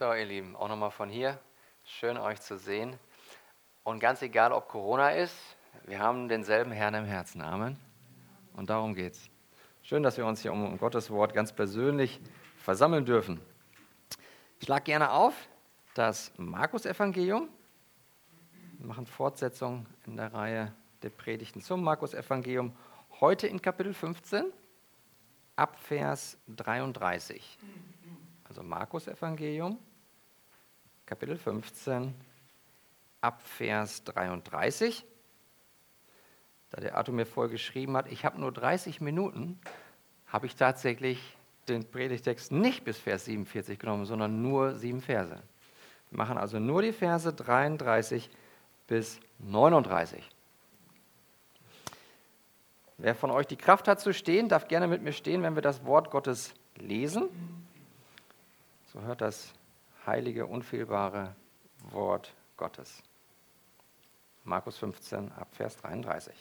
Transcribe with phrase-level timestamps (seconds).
[0.00, 1.38] So, ihr Lieben, auch nochmal von hier.
[1.84, 2.98] Schön euch zu sehen.
[3.82, 5.36] Und ganz egal, ob Corona ist,
[5.84, 7.42] wir haben denselben Herrn im Herzen.
[7.42, 7.78] Amen.
[8.54, 9.28] Und darum geht's.
[9.82, 12.18] Schön, dass wir uns hier um Gottes Wort ganz persönlich
[12.56, 13.42] versammeln dürfen.
[14.58, 15.34] Ich schlage gerne auf
[15.92, 17.50] das Markus-Evangelium.
[18.78, 20.72] Wir machen Fortsetzung in der Reihe
[21.02, 22.74] der Predigten zum Markus-Evangelium.
[23.20, 24.46] Heute in Kapitel 15,
[25.56, 27.58] ab Vers 33.
[28.44, 29.78] Also Markus-Evangelium,
[31.10, 32.14] Kapitel 15,
[33.20, 35.04] ab Vers 33.
[36.70, 39.58] Da der Arthur mir vorher geschrieben hat, ich habe nur 30 Minuten,
[40.28, 45.42] habe ich tatsächlich den Predigtext nicht bis Vers 47 genommen, sondern nur sieben Verse.
[46.10, 48.30] Wir machen also nur die Verse 33
[48.86, 50.22] bis 39.
[52.98, 55.62] Wer von euch die Kraft hat zu stehen, darf gerne mit mir stehen, wenn wir
[55.62, 57.28] das Wort Gottes lesen.
[58.92, 59.52] So hört das
[60.06, 61.34] heilige, unfehlbare
[61.90, 63.02] Wort Gottes.
[64.44, 66.34] Markus 15 ab Vers 33.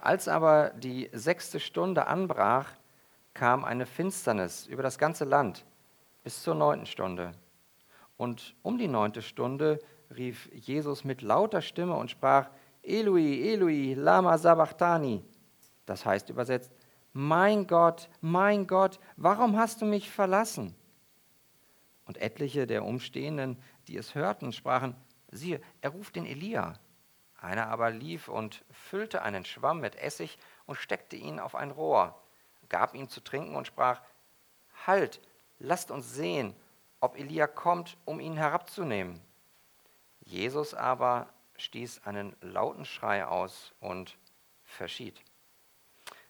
[0.00, 2.68] Als aber die sechste Stunde anbrach,
[3.34, 5.64] kam eine Finsternis über das ganze Land
[6.22, 7.32] bis zur neunten Stunde.
[8.16, 9.78] Und um die neunte Stunde
[10.14, 12.50] rief Jesus mit lauter Stimme und sprach,
[12.82, 15.24] Eloi, Eloi, lama sabachthani.
[15.86, 16.72] Das heißt übersetzt,
[17.12, 20.74] mein Gott, mein Gott, warum hast du mich verlassen?
[22.06, 24.96] Und etliche der Umstehenden, die es hörten, sprachen,
[25.30, 26.78] siehe, er ruft den Elia.
[27.38, 32.20] Einer aber lief und füllte einen Schwamm mit Essig und steckte ihn auf ein Rohr,
[32.68, 34.00] gab ihm zu trinken und sprach,
[34.86, 35.20] Halt,
[35.58, 36.54] lasst uns sehen,
[37.00, 39.20] ob Elia kommt, um ihn herabzunehmen.
[40.20, 44.16] Jesus aber stieß einen lauten Schrei aus und
[44.64, 45.22] verschied.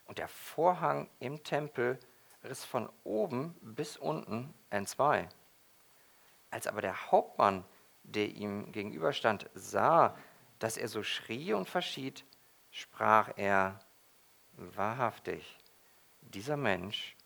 [0.06, 1.98] Und der Vorhang im Tempel
[2.44, 5.28] riss von oben bis unten entzwei.
[6.52, 7.64] Als aber der Hauptmann,
[8.04, 10.14] der ihm gegenüberstand, sah,
[10.58, 12.24] dass er so schrie und verschied,
[12.70, 13.80] sprach er,
[14.56, 15.58] wahrhaftig,
[16.20, 17.16] dieser Mensch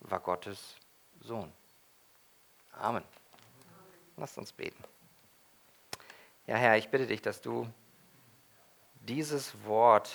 [0.00, 0.76] war Gottes
[1.20, 1.52] Sohn.
[2.72, 3.04] Amen.
[4.16, 4.82] Lasst uns beten.
[6.46, 7.68] Ja, Herr, ich bitte dich, dass du
[8.94, 10.10] dieses Wort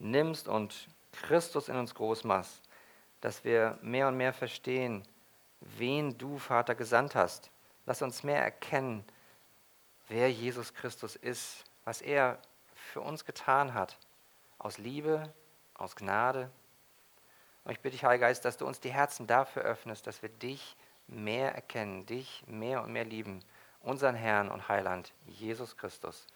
[0.00, 2.60] nimmst und Christus in uns groß machst,
[3.20, 5.06] dass wir mehr und mehr verstehen,
[5.78, 7.50] wen du, Vater, gesandt hast.
[7.86, 9.04] Lass uns mehr erkennen,
[10.08, 12.38] wer Jesus Christus ist, was er
[12.74, 13.98] für uns getan hat,
[14.58, 15.32] aus Liebe,
[15.74, 16.50] aus Gnade.
[17.64, 20.28] Und ich bitte dich, Heiliger Geist, dass du uns die Herzen dafür öffnest, dass wir
[20.28, 20.76] dich
[21.06, 23.40] mehr erkennen, dich mehr und mehr lieben,
[23.80, 26.26] unseren Herrn und Heiland, Jesus Christus.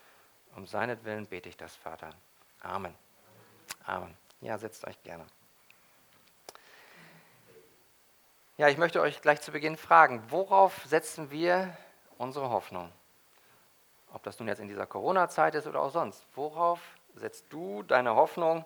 [0.57, 2.11] Um seinetwillen bete ich das, Vater.
[2.61, 2.95] Amen.
[3.85, 4.15] Amen.
[4.41, 5.27] Ja, setzt euch gerne.
[8.59, 11.77] Ja, ich möchte euch gleich zu Beginn fragen, worauf setzen wir
[12.17, 12.91] unsere Hoffnung?
[14.13, 16.27] Ob das nun jetzt in dieser Corona-Zeit ist oder auch sonst.
[16.35, 16.81] Worauf
[17.15, 18.65] setzt du deine Hoffnung,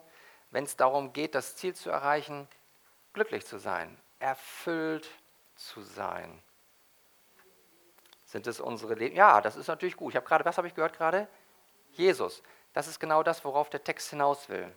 [0.50, 2.48] wenn es darum geht, das Ziel zu erreichen,
[3.12, 5.10] glücklich zu sein, erfüllt
[5.56, 6.42] zu sein?
[8.24, 9.14] Sind es unsere Leben?
[9.14, 10.12] Ja, das ist natürlich gut.
[10.12, 11.28] Ich habe gerade, was habe ich gehört gerade?
[11.90, 12.42] Jesus.
[12.72, 14.74] Das ist genau das, worauf der Text hinaus will.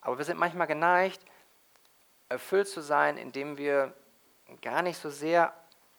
[0.00, 1.20] Aber wir sind manchmal geneigt,
[2.30, 3.92] erfüllt zu sein, indem wir
[4.62, 5.52] gar nicht so sehr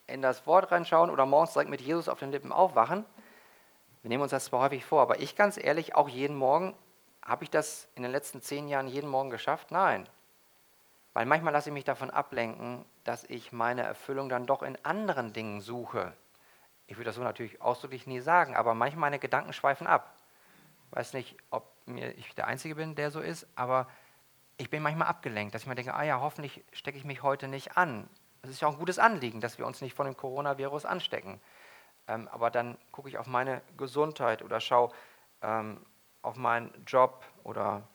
[0.08, 3.06] in das Wort reinschauen oder morgens direkt mit Jesus auf den Lippen aufwachen.
[4.02, 6.74] Wir nehmen uns das zwar häufig vor, aber ich ganz ehrlich, auch jeden Morgen,
[7.24, 9.72] habe ich das in den letzten zehn Jahren jeden Morgen geschafft?
[9.72, 10.08] Nein.
[11.14, 15.34] Weil manchmal lasse ich mich davon ablenken, dass ich meine Erfüllung dann doch in anderen
[15.34, 16.14] Dingen suche.
[16.88, 20.16] Ich würde das so natürlich ausdrücklich nie sagen, aber manchmal meine Gedanken schweifen ab.
[20.90, 23.88] Ich weiß nicht, ob mir ich der Einzige bin, der so ist, aber
[24.58, 27.48] ich bin manchmal abgelenkt, dass ich mir denke, ah ja, hoffentlich stecke ich mich heute
[27.48, 28.10] nicht an.
[28.42, 31.42] Es ist ja auch ein gutes Anliegen, dass wir uns nicht von dem Coronavirus anstecken.
[32.08, 34.92] Ähm, aber dann gucke ich auf meine Gesundheit oder schaue
[35.42, 35.86] ähm,
[36.22, 37.88] auf meinen Job oder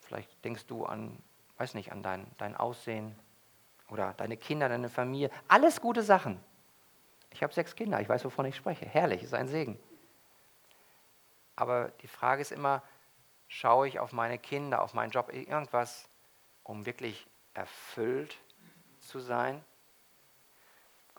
[0.00, 1.22] vielleicht denkst du an,
[1.58, 3.14] weiß nicht, an dein, dein Aussehen
[3.88, 5.30] oder deine Kinder, deine Familie.
[5.48, 6.42] Alles gute Sachen.
[7.30, 8.86] Ich habe sechs Kinder, ich weiß, wovon ich spreche.
[8.86, 9.78] Herrlich, ist ein Segen.
[11.56, 12.82] Aber die Frage ist immer,
[13.48, 16.08] schaue ich auf meine Kinder, auf meinen Job, irgendwas,
[16.62, 18.38] um wirklich erfüllt
[18.98, 19.62] zu sein?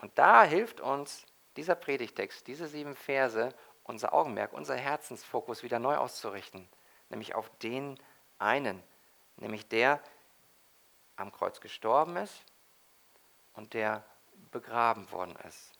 [0.03, 5.95] Und da hilft uns dieser Predigtext, diese sieben Verse, unser Augenmerk, unser Herzensfokus wieder neu
[5.95, 6.67] auszurichten,
[7.07, 7.97] nämlich auf den
[8.37, 8.83] einen,
[9.37, 10.01] nämlich der
[11.15, 12.43] am Kreuz gestorben ist
[13.53, 14.03] und der
[14.51, 15.71] begraben worden ist.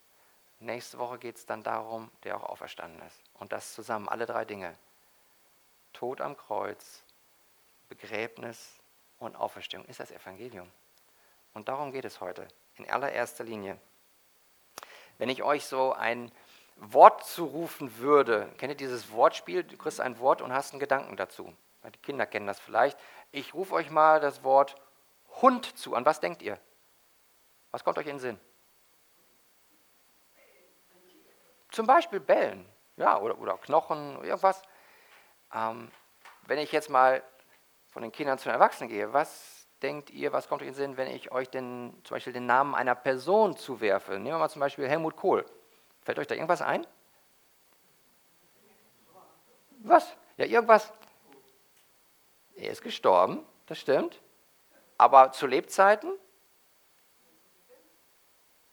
[0.60, 3.20] Nächste Woche geht es dann darum, der auch auferstanden ist.
[3.34, 4.74] Und das zusammen, alle drei Dinge.
[5.92, 7.04] Tod am Kreuz,
[7.90, 8.80] Begräbnis
[9.20, 10.72] und Auferstehung ist das Evangelium.
[11.54, 12.48] Und darum geht es heute,
[12.78, 13.78] in allererster Linie.
[15.18, 16.32] Wenn ich euch so ein
[16.76, 19.64] Wort zurufen würde, kennt ihr dieses Wortspiel?
[19.64, 21.54] Du kriegst ein Wort und hast einen Gedanken dazu.
[21.84, 22.98] Die Kinder kennen das vielleicht.
[23.32, 24.76] Ich rufe euch mal das Wort
[25.42, 25.96] Hund zu.
[25.96, 26.60] An was denkt ihr?
[27.72, 28.40] Was kommt euch in den Sinn?
[31.72, 32.66] Zum Beispiel Bellen,
[32.98, 34.62] ja, oder, oder Knochen, irgendwas.
[35.54, 35.92] Ähm,
[36.44, 37.24] wenn ich jetzt mal
[37.90, 39.53] von den Kindern zu den Erwachsenen gehe, was
[39.84, 42.46] denkt ihr, was kommt euch in den Sinn, wenn ich euch den, zum Beispiel den
[42.46, 44.14] Namen einer Person zuwerfe?
[44.14, 45.46] Nehmen wir mal zum Beispiel Helmut Kohl.
[46.02, 46.88] Fällt euch da irgendwas ein?
[49.80, 50.16] Was?
[50.38, 50.92] Ja, irgendwas.
[52.56, 54.22] Er ist gestorben, das stimmt.
[54.98, 56.14] Aber zu Lebzeiten?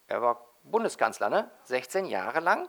[0.07, 1.51] Er war Bundeskanzler, ne?
[1.65, 2.69] 16 Jahre lang.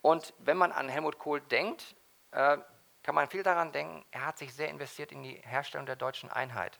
[0.00, 1.94] Und wenn man an Helmut Kohl denkt,
[2.30, 2.58] äh,
[3.02, 6.30] kann man viel daran denken, er hat sich sehr investiert in die Herstellung der deutschen
[6.30, 6.78] Einheit.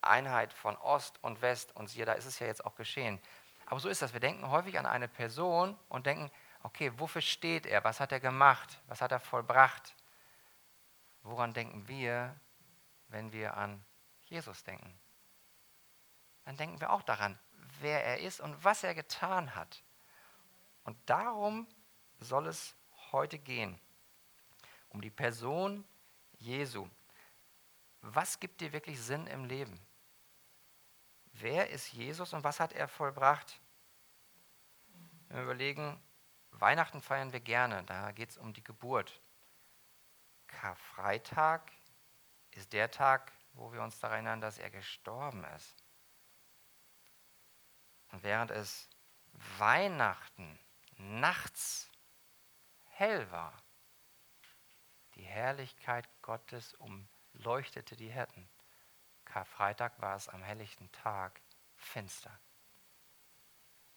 [0.00, 3.20] Einheit von Ost und West und siehe, da ist es ja jetzt auch geschehen.
[3.66, 4.12] Aber so ist das.
[4.12, 6.30] Wir denken häufig an eine Person und denken,
[6.62, 7.84] okay, wofür steht er?
[7.84, 8.80] Was hat er gemacht?
[8.86, 9.94] Was hat er vollbracht?
[11.22, 12.34] Woran denken wir,
[13.08, 13.84] wenn wir an
[14.24, 14.98] Jesus denken?
[16.44, 17.38] Dann denken wir auch daran,
[17.80, 19.82] wer er ist und was er getan hat.
[20.84, 21.66] Und darum
[22.18, 22.74] soll es
[23.12, 23.78] heute gehen.
[24.88, 25.84] Um die Person
[26.38, 26.88] Jesu.
[28.00, 29.78] Was gibt dir wirklich Sinn im Leben?
[31.40, 33.60] Wer ist Jesus und was hat er vollbracht?
[35.28, 36.02] Wenn wir überlegen,
[36.50, 39.20] Weihnachten feiern wir gerne, da geht es um die Geburt.
[40.48, 41.70] Karfreitag
[42.50, 45.76] ist der Tag, wo wir uns daran erinnern, dass er gestorben ist.
[48.10, 48.88] Und während es
[49.58, 50.58] Weihnachten
[50.96, 51.88] nachts
[52.86, 53.62] hell war.
[55.14, 58.48] Die Herrlichkeit Gottes umleuchtete die Hirten.
[59.32, 61.40] Karfreitag war es am helllichten Tag
[61.76, 62.30] finster.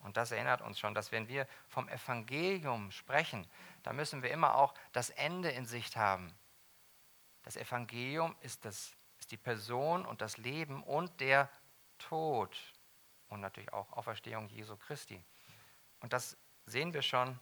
[0.00, 3.48] Und das erinnert uns schon, dass wenn wir vom Evangelium sprechen,
[3.82, 6.34] da müssen wir immer auch das Ende in Sicht haben.
[7.44, 11.48] Das Evangelium ist, das, ist die Person und das Leben und der
[11.98, 12.56] Tod
[13.28, 15.22] und natürlich auch Auferstehung Jesu Christi.
[16.00, 16.36] Und das
[16.66, 17.38] sehen wir schon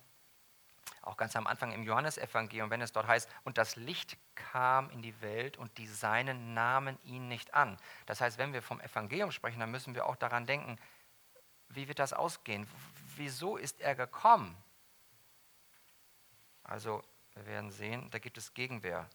[1.03, 5.03] auch ganz am Anfang im Johannesevangelium, wenn es dort heißt, und das Licht kam in
[5.03, 7.77] die Welt und die Seinen nahmen ihn nicht an.
[8.07, 10.79] Das heißt, wenn wir vom Evangelium sprechen, dann müssen wir auch daran denken,
[11.69, 12.69] wie wird das ausgehen?
[13.17, 14.57] Wieso ist er gekommen?
[16.65, 17.03] Also,
[17.35, 19.09] wir werden sehen, da gibt es Gegenwehr,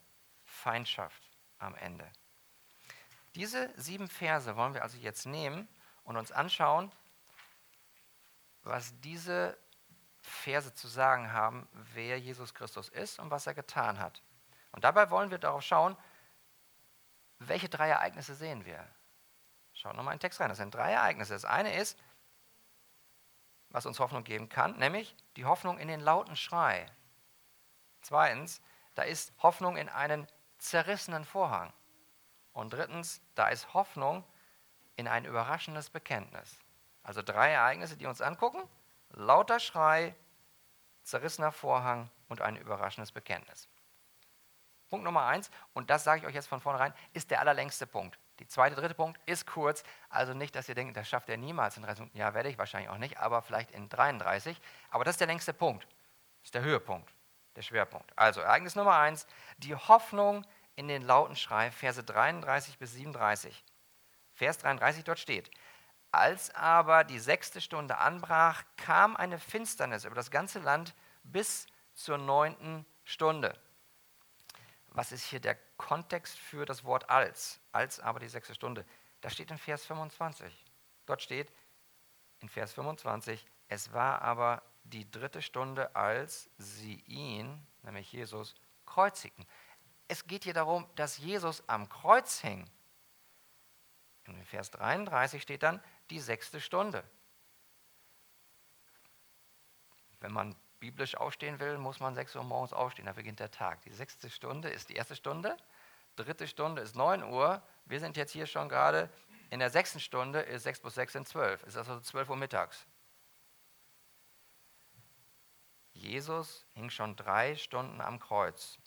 [0.44, 1.22] Feindschaft
[1.58, 2.10] am Ende.
[3.34, 5.68] Diese sieben Verse wollen wir also jetzt nehmen
[6.04, 6.90] und uns anschauen,
[8.62, 9.56] was diese
[10.26, 14.22] Verse zu sagen haben, wer Jesus Christus ist und was er getan hat.
[14.72, 15.96] Und dabei wollen wir darauf schauen,
[17.38, 18.86] welche drei Ereignisse sehen wir.
[19.72, 20.48] Schaut nochmal in den Text rein.
[20.48, 21.32] Das sind drei Ereignisse.
[21.34, 21.98] Das eine ist,
[23.68, 26.86] was uns Hoffnung geben kann, nämlich die Hoffnung in den lauten Schrei.
[28.00, 28.60] Zweitens,
[28.94, 30.26] da ist Hoffnung in einen
[30.58, 31.72] zerrissenen Vorhang.
[32.52, 34.24] Und drittens, da ist Hoffnung
[34.96, 36.58] in ein überraschendes Bekenntnis.
[37.02, 38.62] Also drei Ereignisse, die uns angucken
[39.10, 40.14] lauter Schrei,
[41.02, 43.68] zerrissener Vorhang und ein überraschendes Bekenntnis.
[44.88, 48.18] Punkt Nummer eins, und das sage ich euch jetzt von vornherein, ist der allerlängste Punkt.
[48.38, 51.76] Die zweite, dritte Punkt ist kurz, also nicht, dass ihr denkt, das schafft er niemals
[51.76, 54.60] in 30 Ja, werde ich wahrscheinlich auch nicht, aber vielleicht in 33.
[54.90, 55.84] Aber das ist der längste Punkt.
[55.84, 57.12] Das ist der Höhepunkt,
[57.56, 58.12] der Schwerpunkt.
[58.16, 59.26] Also Ereignis Nummer eins,
[59.58, 60.44] die Hoffnung
[60.76, 63.64] in den lauten Schrei, Verse 33 bis 37.
[64.34, 65.50] Vers 33 dort steht,
[66.16, 72.18] als aber die sechste Stunde anbrach, kam eine Finsternis über das ganze Land bis zur
[72.18, 73.58] neunten Stunde.
[74.88, 77.60] Was ist hier der Kontext für das Wort als?
[77.72, 78.84] Als aber die sechste Stunde.
[79.20, 80.64] Das steht in Vers 25.
[81.04, 81.52] Dort steht
[82.40, 88.54] in Vers 25, es war aber die dritte Stunde, als sie ihn, nämlich Jesus,
[88.84, 89.46] kreuzigten.
[90.08, 92.70] Es geht hier darum, dass Jesus am Kreuz hing.
[94.26, 97.04] In Vers 33 steht dann, die sechste Stunde.
[100.20, 103.82] Wenn man biblisch aufstehen will, muss man 6 Uhr morgens aufstehen, da beginnt der Tag.
[103.82, 105.56] Die sechste Stunde ist die erste Stunde,
[106.16, 107.62] dritte Stunde ist 9 Uhr.
[107.84, 109.10] Wir sind jetzt hier schon gerade
[109.50, 112.86] in der sechsten Stunde, ist 6 plus 6 sind 12, ist also 12 Uhr mittags.
[115.92, 118.78] Jesus hing schon drei Stunden am Kreuz.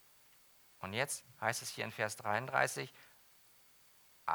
[0.80, 2.94] Und jetzt heißt es hier in Vers 33,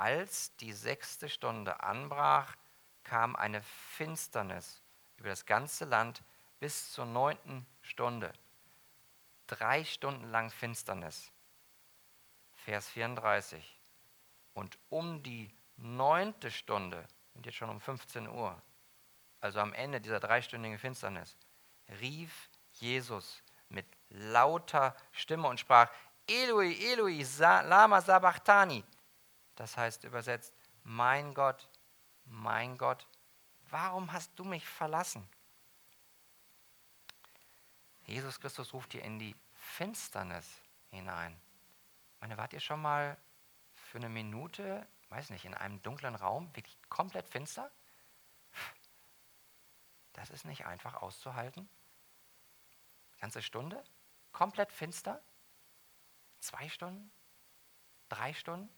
[0.01, 2.57] als die sechste Stunde anbrach,
[3.03, 4.83] kam eine Finsternis
[5.17, 6.23] über das ganze Land
[6.61, 8.33] bis zur neunten Stunde.
[9.47, 11.31] Drei Stunden lang Finsternis.
[12.55, 13.79] Vers 34.
[14.55, 18.61] Und um die neunte Stunde, sind jetzt schon um 15 Uhr,
[19.41, 21.37] also am Ende dieser dreistündigen Finsternis,
[22.01, 25.91] rief Jesus mit lauter Stimme und sprach,
[26.27, 28.83] Eloi, Eloi, lama sabachthani.
[29.57, 31.69] Das heißt übersetzt, mein Gott,
[32.25, 33.07] mein Gott,
[33.71, 35.29] warum hast du mich verlassen?
[38.07, 41.41] Jesus Christus ruft dir in die Finsternis hinein.
[42.21, 43.17] Meine, wart ihr schon mal
[43.75, 47.71] für eine Minute, weiß nicht, in einem dunklen Raum, wirklich komplett finster?
[50.13, 51.69] Das ist nicht einfach auszuhalten.
[53.21, 53.83] Ganze Stunde,
[54.33, 55.23] komplett finster,
[56.41, 57.11] zwei Stunden,
[58.09, 58.69] drei Stunden.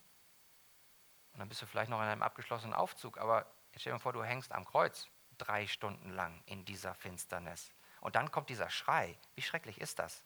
[1.36, 4.14] Und dann bist du vielleicht noch in einem abgeschlossenen Aufzug, aber jetzt stell dir vor,
[4.14, 7.74] du hängst am Kreuz drei Stunden lang in dieser Finsternis.
[8.00, 9.18] Und dann kommt dieser Schrei.
[9.34, 10.22] Wie schrecklich ist das?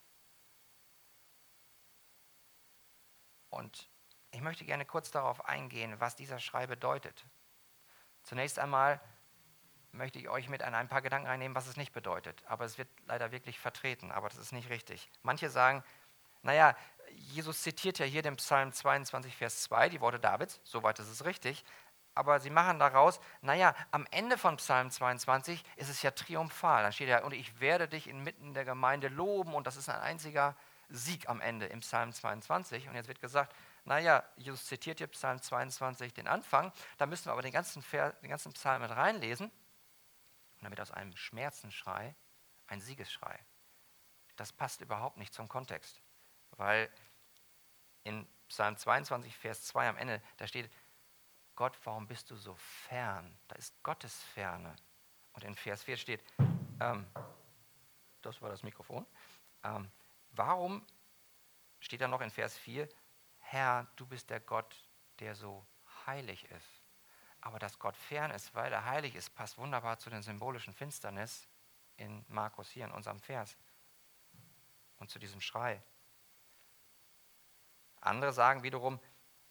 [3.48, 3.90] Und
[4.30, 7.26] ich möchte gerne kurz darauf eingehen, was dieser Schrei bedeutet.
[8.22, 9.00] Zunächst einmal
[9.90, 12.44] möchte ich euch mit ein paar Gedanken reinnehmen, was es nicht bedeutet.
[12.46, 15.10] Aber es wird leider wirklich vertreten, aber das ist nicht richtig.
[15.22, 15.82] Manche sagen,
[16.42, 16.76] naja,
[17.16, 21.24] Jesus zitiert ja hier den Psalm 22, Vers 2, die Worte Davids, soweit ist es
[21.24, 21.64] richtig.
[22.14, 26.82] Aber sie machen daraus, naja, am Ende von Psalm 22 ist es ja triumphal.
[26.82, 29.54] Dann steht ja, und ich werde dich inmitten der Gemeinde loben.
[29.54, 30.56] Und das ist ein einziger
[30.88, 32.88] Sieg am Ende im Psalm 22.
[32.88, 36.72] Und jetzt wird gesagt, naja, Jesus zitiert hier Psalm 22 den Anfang.
[36.98, 39.46] Da müssen wir aber den ganzen, Vers, den ganzen Psalm mit reinlesen.
[39.46, 42.14] Und damit aus einem Schmerzensschrei
[42.66, 43.38] ein Siegesschrei.
[44.36, 46.02] Das passt überhaupt nicht zum Kontext,
[46.60, 46.90] weil
[48.04, 50.70] in Psalm 22, Vers 2 am Ende, da steht,
[51.54, 53.34] Gott, warum bist du so fern?
[53.48, 54.76] Da ist Gottes Ferne.
[55.32, 56.22] Und in Vers 4 steht,
[56.80, 57.06] ähm,
[58.20, 59.06] das war das Mikrofon,
[59.64, 59.90] ähm,
[60.32, 60.86] warum
[61.78, 62.86] steht da noch in Vers 4,
[63.38, 64.86] Herr, du bist der Gott,
[65.18, 65.66] der so
[66.04, 66.82] heilig ist.
[67.40, 71.48] Aber dass Gott fern ist, weil er heilig ist, passt wunderbar zu den symbolischen Finsternis
[71.96, 73.56] in Markus hier in unserem Vers
[74.98, 75.82] und zu diesem Schrei.
[78.00, 79.00] Andere sagen wiederum,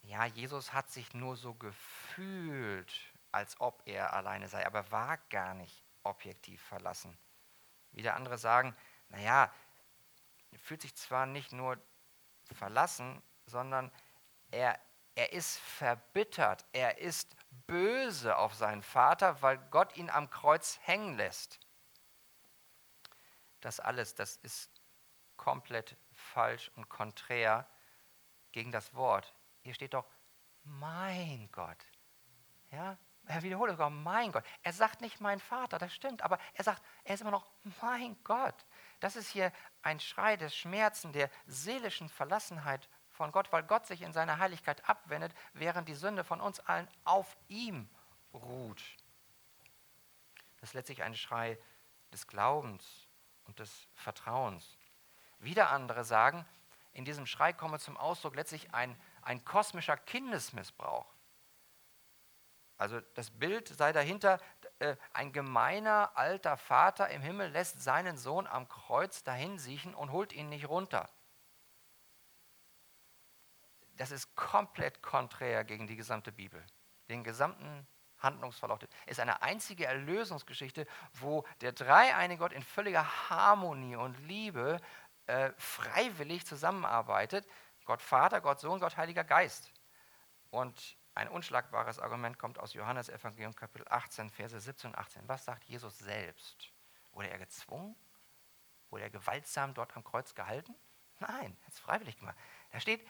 [0.02, 5.54] ja, Jesus hat sich nur so gefühlt, als ob er alleine sei, aber war gar
[5.54, 7.18] nicht objektiv verlassen.
[7.92, 8.76] Wieder andere sagen,
[9.10, 9.54] naja,
[10.52, 11.78] er fühlt sich zwar nicht nur
[12.54, 13.92] verlassen, sondern
[14.52, 14.80] er,
[15.16, 17.36] er ist verbittert, er ist
[17.68, 21.60] böse auf seinen Vater, weil Gott ihn am Kreuz hängen lässt.
[23.62, 24.72] Das alles, das ist
[25.38, 27.68] komplett falsch und konträr
[28.52, 29.34] gegen das Wort.
[29.62, 30.06] Hier steht doch,
[30.64, 31.86] mein Gott.
[32.72, 34.44] Ja, er wiederholt sogar, mein Gott.
[34.64, 37.48] Er sagt nicht mein Vater, das stimmt, aber er sagt, er ist immer noch
[37.82, 38.66] mein Gott.
[39.00, 39.52] Das ist hier
[39.82, 44.88] ein Schrei des Schmerzen, der seelischen Verlassenheit von Gott, weil Gott sich in seiner Heiligkeit
[44.90, 47.90] abwendet, während die Sünde von uns allen auf ihm
[48.34, 48.82] ruht.
[50.60, 51.58] Das ist letztlich ein Schrei
[52.12, 53.08] des Glaubens
[53.46, 54.78] und des Vertrauens.
[55.38, 56.46] Wieder andere sagen,
[56.94, 61.14] in diesem Schrei komme zum Ausdruck letztlich ein, ein kosmischer Kindesmissbrauch.
[62.78, 64.40] Also das Bild sei dahinter,
[64.80, 70.12] äh, ein gemeiner alter Vater im Himmel lässt seinen Sohn am Kreuz dahin siechen und
[70.12, 71.10] holt ihn nicht runter
[74.00, 76.66] das ist komplett konträr gegen die gesamte Bibel.
[77.10, 77.86] Den gesamten
[78.20, 84.80] Handlungsverlauf ist eine einzige Erlösungsgeschichte, wo der dreieinige Gott in völliger Harmonie und Liebe
[85.30, 87.48] äh, freiwillig zusammenarbeitet.
[87.86, 89.72] Gott Vater, Gott Sohn, Gott Heiliger Geist.
[90.50, 95.28] Und ein unschlagbares Argument kommt aus Johannes Evangelium Kapitel 18, Verse 17 und 18.
[95.28, 96.72] Was sagt Jesus selbst?
[97.12, 97.96] Wurde er gezwungen?
[98.90, 100.76] Wurde er gewaltsam dort am Kreuz gehalten?
[101.20, 102.38] Nein, er hat es freiwillig gemacht.
[102.72, 103.06] Da steht,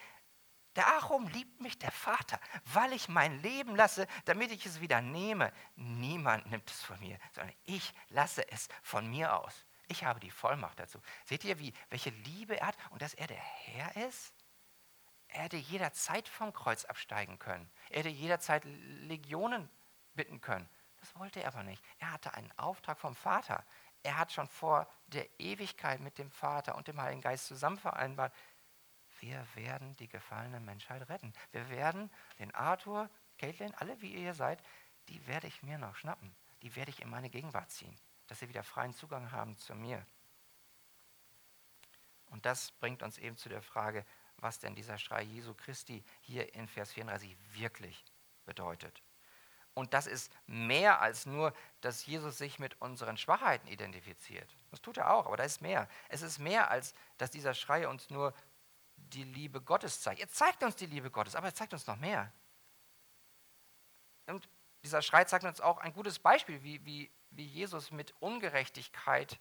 [0.75, 5.51] Darum liebt mich der Vater, weil ich mein Leben lasse, damit ich es wieder nehme.
[5.75, 9.65] Niemand nimmt es von mir, sondern ich lasse es von mir aus.
[9.89, 11.01] Ich habe die Vollmacht dazu.
[11.25, 14.33] Seht ihr, wie, welche Liebe er hat und dass er der Herr ist?
[15.27, 17.69] Er hätte jederzeit vom Kreuz absteigen können.
[17.89, 19.69] Er hätte jederzeit Legionen
[20.13, 20.69] bitten können.
[20.99, 21.83] Das wollte er aber nicht.
[21.97, 23.65] Er hatte einen Auftrag vom Vater.
[24.03, 28.33] Er hat schon vor der Ewigkeit mit dem Vater und dem Heiligen Geist zusammen vereinbart,
[29.19, 31.33] wir werden die gefallene Menschheit retten.
[31.51, 34.61] Wir werden den Arthur, Caitlin, alle wie ihr seid,
[35.09, 36.35] die werde ich mir noch schnappen.
[36.61, 37.97] Die werde ich in meine Gegenwart ziehen,
[38.29, 40.05] dass sie wieder freien Zugang haben zu mir.
[42.27, 44.05] Und das bringt uns eben zu der Frage,
[44.37, 48.05] was denn dieser Schrei Jesu Christi hier in Vers 34 wirklich
[48.45, 49.01] bedeutet.
[49.73, 54.55] Und das ist mehr als nur, dass Jesus sich mit unseren Schwachheiten identifiziert.
[54.69, 55.89] Das tut er auch, aber da ist mehr.
[56.09, 58.33] Es ist mehr als, dass dieser Schrei uns nur
[58.95, 60.21] die Liebe Gottes zeigt.
[60.21, 62.31] Er zeigt uns die Liebe Gottes, aber er zeigt uns noch mehr.
[64.27, 64.47] Und
[64.83, 69.39] dieser Schrei zeigt uns auch ein gutes Beispiel, wie, wie, wie Jesus mit Ungerechtigkeit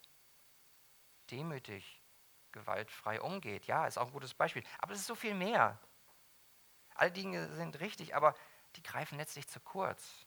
[1.30, 2.00] demütig,
[2.52, 3.66] gewaltfrei umgeht.
[3.66, 4.64] Ja, ist auch ein gutes Beispiel.
[4.78, 5.78] Aber es ist so viel mehr.
[6.94, 8.34] Alle Dinge sind richtig, aber
[8.76, 10.24] die greifen letztlich zu kurz.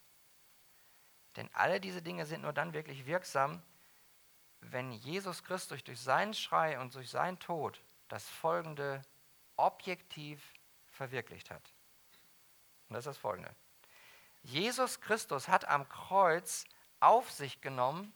[1.35, 3.61] Denn alle diese Dinge sind nur dann wirklich wirksam,
[4.59, 9.01] wenn Jesus Christus durch seinen Schrei und durch seinen Tod das Folgende
[9.55, 10.53] objektiv
[10.87, 11.73] verwirklicht hat.
[12.87, 13.55] Und das ist das Folgende.
[14.43, 16.65] Jesus Christus hat am Kreuz
[17.01, 18.13] auf sich genommen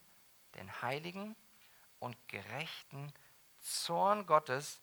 [0.55, 1.35] den heiligen
[1.99, 3.13] und gerechten
[3.59, 4.79] Zorn Gottes,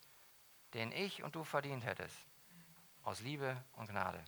[0.75, 2.17] den ich und du verdient hättest,
[3.03, 4.23] aus Liebe und Gnade.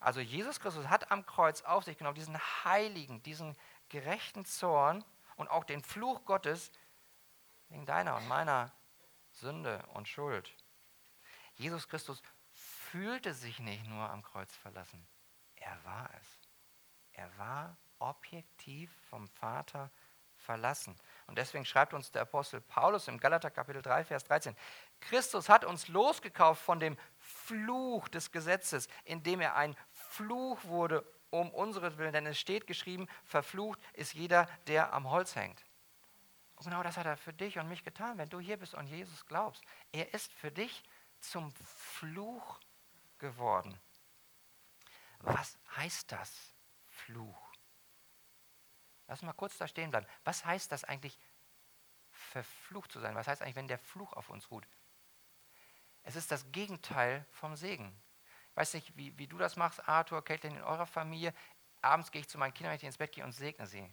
[0.00, 3.56] Also Jesus Christus hat am Kreuz auf sich genommen diesen heiligen, diesen
[3.88, 5.04] gerechten Zorn
[5.36, 6.70] und auch den Fluch Gottes
[7.68, 8.72] wegen deiner und meiner
[9.32, 10.54] Sünde und Schuld.
[11.56, 15.06] Jesus Christus fühlte sich nicht nur am Kreuz verlassen,
[15.56, 16.38] er war es.
[17.12, 19.90] Er war objektiv vom Vater
[20.38, 20.96] verlassen.
[21.26, 24.56] Und deswegen schreibt uns der Apostel Paulus im Galater Kapitel 3, Vers 13,
[25.00, 31.50] Christus hat uns losgekauft von dem Fluch des Gesetzes, indem er ein Fluch wurde um
[31.50, 32.12] unsere Willen.
[32.12, 35.64] Denn es steht geschrieben, verflucht ist jeder, der am Holz hängt.
[36.56, 38.86] Und genau das hat er für dich und mich getan, wenn du hier bist und
[38.86, 39.62] Jesus glaubst.
[39.92, 40.82] Er ist für dich
[41.20, 42.58] zum Fluch
[43.18, 43.78] geworden.
[45.20, 46.32] Was heißt das,
[46.88, 47.47] Fluch?
[49.08, 50.06] Lass mal kurz da stehen bleiben.
[50.24, 51.18] Was heißt das eigentlich,
[52.10, 53.14] verflucht zu sein?
[53.14, 54.68] Was heißt eigentlich, wenn der Fluch auf uns ruht?
[56.02, 58.00] Es ist das Gegenteil vom Segen.
[58.50, 61.34] Ich weiß nicht, wie, wie du das machst, Arthur, Caitlin, in eurer Familie.
[61.80, 63.92] Abends gehe ich zu meinen Kindern, wenn ich ins Bett gehe und segne sie.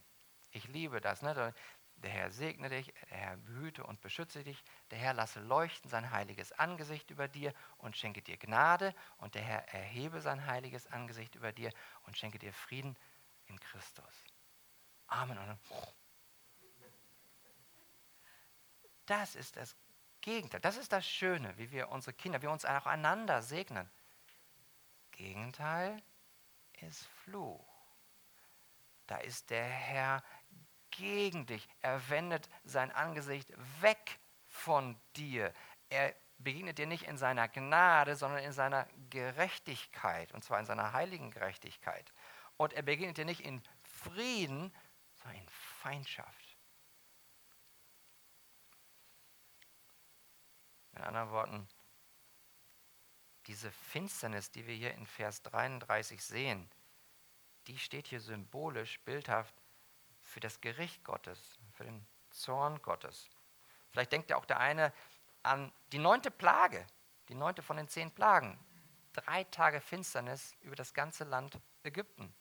[0.50, 1.22] Ich liebe das.
[1.22, 1.54] Ne?
[1.96, 6.10] Der Herr segne dich, der Herr behüte und beschütze dich, der Herr lasse leuchten sein
[6.10, 11.34] heiliges Angesicht über dir und schenke dir Gnade und der Herr erhebe sein heiliges Angesicht
[11.36, 12.98] über dir und schenke dir Frieden
[13.46, 14.24] in Christus.
[15.08, 15.38] Amen.
[19.06, 19.76] Das ist das
[20.20, 20.60] Gegenteil.
[20.60, 23.88] Das ist das Schöne, wie wir unsere Kinder, wie wir uns auch einander segnen.
[25.12, 26.02] Gegenteil
[26.80, 27.64] ist Fluch.
[29.06, 30.22] Da ist der Herr
[30.90, 31.68] gegen dich.
[31.80, 35.52] Er wendet sein Angesicht weg von dir.
[35.88, 40.92] Er begegnet dir nicht in seiner Gnade, sondern in seiner Gerechtigkeit, und zwar in seiner
[40.92, 42.12] heiligen Gerechtigkeit.
[42.56, 44.72] Und er begegnet dir nicht in Frieden,
[45.26, 46.56] sondern in Feindschaft.
[50.92, 51.68] In anderen Worten,
[53.46, 56.70] diese Finsternis, die wir hier in Vers 33 sehen,
[57.66, 59.54] die steht hier symbolisch, bildhaft
[60.20, 63.28] für das Gericht Gottes, für den Zorn Gottes.
[63.90, 64.92] Vielleicht denkt ja auch der eine
[65.42, 66.86] an die neunte Plage,
[67.28, 68.58] die neunte von den zehn Plagen.
[69.12, 72.34] Drei Tage Finsternis über das ganze Land Ägypten.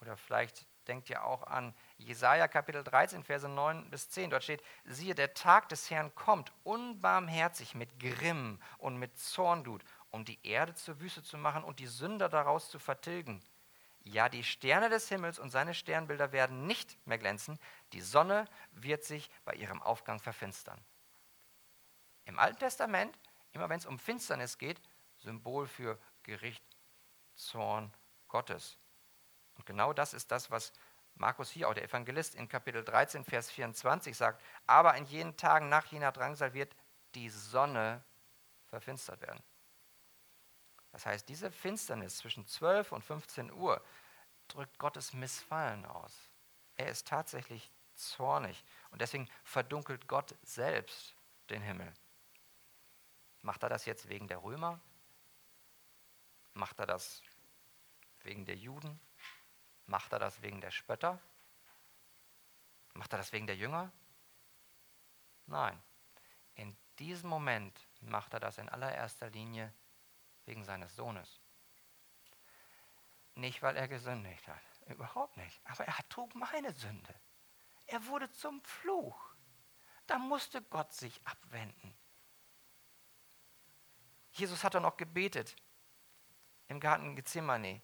[0.00, 4.30] Oder vielleicht denkt ihr auch an Jesaja Kapitel 13, Verse 9 bis 10.
[4.30, 10.24] Dort steht: Siehe, der Tag des Herrn kommt, unbarmherzig mit Grimm und mit Zornglut, um
[10.24, 13.42] die Erde zur Wüste zu machen und die Sünder daraus zu vertilgen.
[14.04, 17.58] Ja, die Sterne des Himmels und seine Sternbilder werden nicht mehr glänzen,
[17.94, 20.78] die Sonne wird sich bei ihrem Aufgang verfinstern.
[22.26, 23.18] Im Alten Testament,
[23.52, 24.80] immer wenn es um Finsternis geht,
[25.18, 26.64] Symbol für Gericht,
[27.34, 27.92] Zorn
[28.28, 28.78] Gottes.
[29.56, 30.72] Und genau das ist das, was
[31.16, 34.42] Markus hier, auch der Evangelist, in Kapitel 13, Vers 24 sagt.
[34.66, 36.74] Aber in jenen Tagen nach jener Drangsal wird
[37.14, 38.02] die Sonne
[38.66, 39.42] verfinstert werden.
[40.92, 43.82] Das heißt, diese Finsternis zwischen 12 und 15 Uhr
[44.48, 46.30] drückt Gottes Missfallen aus.
[46.76, 51.14] Er ist tatsächlich zornig und deswegen verdunkelt Gott selbst
[51.50, 51.92] den Himmel.
[53.42, 54.80] Macht er das jetzt wegen der Römer?
[56.54, 57.22] Macht er das
[58.22, 58.98] wegen der Juden?
[59.86, 61.20] Macht er das wegen der Spötter?
[62.94, 63.92] Macht er das wegen der Jünger?
[65.46, 65.80] Nein.
[66.54, 69.72] In diesem Moment macht er das in allererster Linie
[70.44, 71.40] wegen seines Sohnes.
[73.34, 75.60] Nicht, weil er gesündigt hat, überhaupt nicht.
[75.64, 77.14] Aber er trug meine Sünde.
[77.86, 79.34] Er wurde zum Fluch.
[80.06, 81.96] Da musste Gott sich abwenden.
[84.32, 85.56] Jesus hat doch noch gebetet
[86.68, 87.82] im Garten Gethsemane.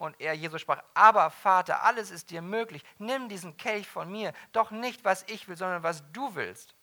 [0.00, 2.82] Und er, Jesus, sprach, aber Vater, alles ist dir möglich.
[2.98, 4.32] Nimm diesen Kelch von mir.
[4.50, 6.74] Doch nicht, was ich will, sondern was du willst.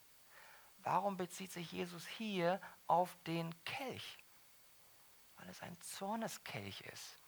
[0.78, 4.20] Warum bezieht sich Jesus hier auf den Kelch?
[5.38, 7.22] weil es ein Zorneskelch ist,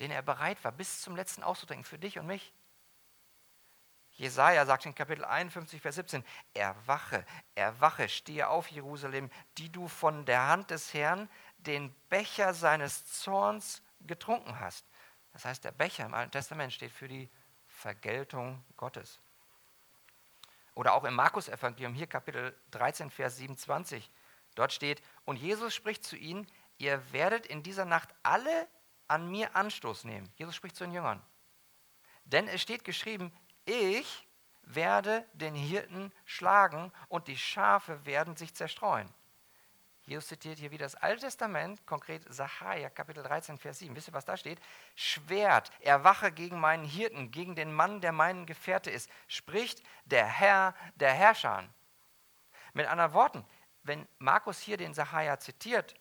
[0.00, 2.52] den er bereit war, bis zum letzten auszutrinken, für dich und mich.
[4.12, 10.26] Jesaja sagt in Kapitel 51, Vers 17: Erwache, erwache, stehe auf, Jerusalem, die du von
[10.26, 14.86] der Hand des Herrn den Becher seines Zorns getrunken hast.
[15.32, 17.30] Das heißt, der Becher im Alten Testament steht für die
[17.66, 19.20] Vergeltung Gottes.
[20.74, 24.10] Oder auch im Markus-Evangelium, hier Kapitel 13, Vers 27.
[24.54, 26.46] Dort steht, und Jesus spricht zu ihnen,
[26.78, 28.68] ihr werdet in dieser Nacht alle
[29.08, 30.32] an mir Anstoß nehmen.
[30.36, 31.22] Jesus spricht zu den Jüngern.
[32.24, 33.32] Denn es steht geschrieben,
[33.64, 34.26] ich
[34.62, 39.12] werde den Hirten schlagen und die Schafe werden sich zerstreuen.
[40.04, 43.94] Jesus zitiert hier wieder das Alte Testament, konkret Sacharja, Kapitel 13, Vers 7.
[43.94, 44.60] Wisst ihr, was da steht?
[44.94, 50.74] Schwert, erwache gegen meinen Hirten, gegen den Mann, der mein Gefährte ist, spricht der Herr
[50.96, 51.68] der Herrscher.
[52.72, 53.44] Mit anderen Worten,
[53.82, 55.94] wenn Markus hier den Sacharja zitiert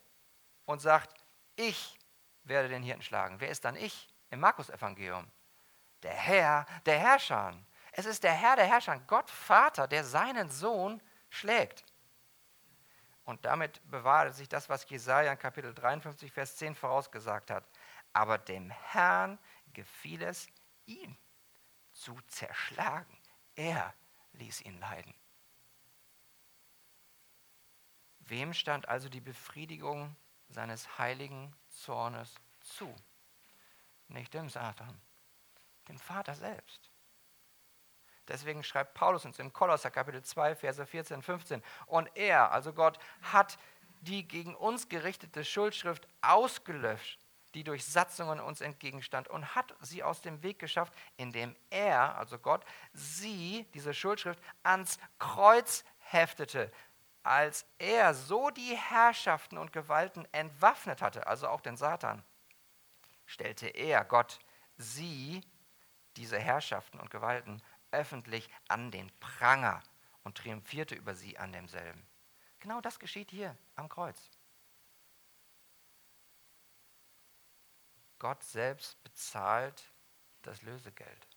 [0.66, 1.14] und sagt,
[1.56, 1.98] ich
[2.44, 5.30] werde den Hirten schlagen, wer ist dann ich im Markus-Evangelium?
[6.04, 7.58] Der Herr der Herrscher.
[7.92, 11.84] Es ist der Herr der Herrscher, Gott Vater, der seinen Sohn schlägt.
[13.30, 17.64] Und damit bewahrt sich das, was Jesaja in Kapitel 53, Vers 10 vorausgesagt hat.
[18.12, 19.38] Aber dem Herrn
[19.72, 20.48] gefiel es,
[20.88, 21.16] ihn
[21.92, 23.16] zu zerschlagen.
[23.54, 23.94] Er
[24.32, 25.14] ließ ihn leiden.
[28.22, 30.16] Wem stand also die Befriedigung
[30.48, 32.96] seines heiligen Zornes zu?
[34.08, 35.00] Nicht dem Satan,
[35.88, 36.89] dem Vater selbst.
[38.30, 41.64] Deswegen schreibt Paulus uns im Kolosser Kapitel 2, Verse 14 und 15.
[41.88, 43.58] Und er, also Gott, hat
[44.02, 47.20] die gegen uns gerichtete Schuldschrift ausgelöscht,
[47.56, 52.38] die durch Satzungen uns entgegenstand, und hat sie aus dem Weg geschafft, indem er, also
[52.38, 52.64] Gott,
[52.94, 56.72] sie, diese Schuldschrift, ans Kreuz heftete,
[57.24, 62.24] als er so die Herrschaften und Gewalten entwaffnet hatte, also auch den Satan,
[63.26, 64.40] stellte er, Gott,
[64.78, 65.42] sie,
[66.16, 69.82] diese Herrschaften und Gewalten, öffentlich an den Pranger
[70.24, 72.06] und triumphierte über sie an demselben.
[72.60, 74.30] Genau das geschieht hier am Kreuz.
[78.20, 79.82] Gott selbst bezahlt
[80.42, 81.28] das Lösegeld.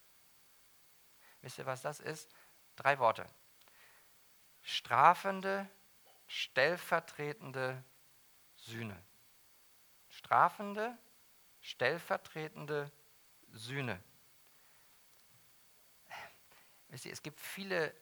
[1.40, 2.28] Wisst ihr, was das ist?
[2.76, 3.28] Drei Worte.
[4.62, 5.68] Strafende,
[6.26, 7.84] stellvertretende
[8.56, 9.00] Sühne.
[10.08, 10.96] Strafende,
[11.60, 12.90] stellvertretende
[13.48, 14.02] Sühne.
[16.92, 17.94] Wisst ihr, es gibt viele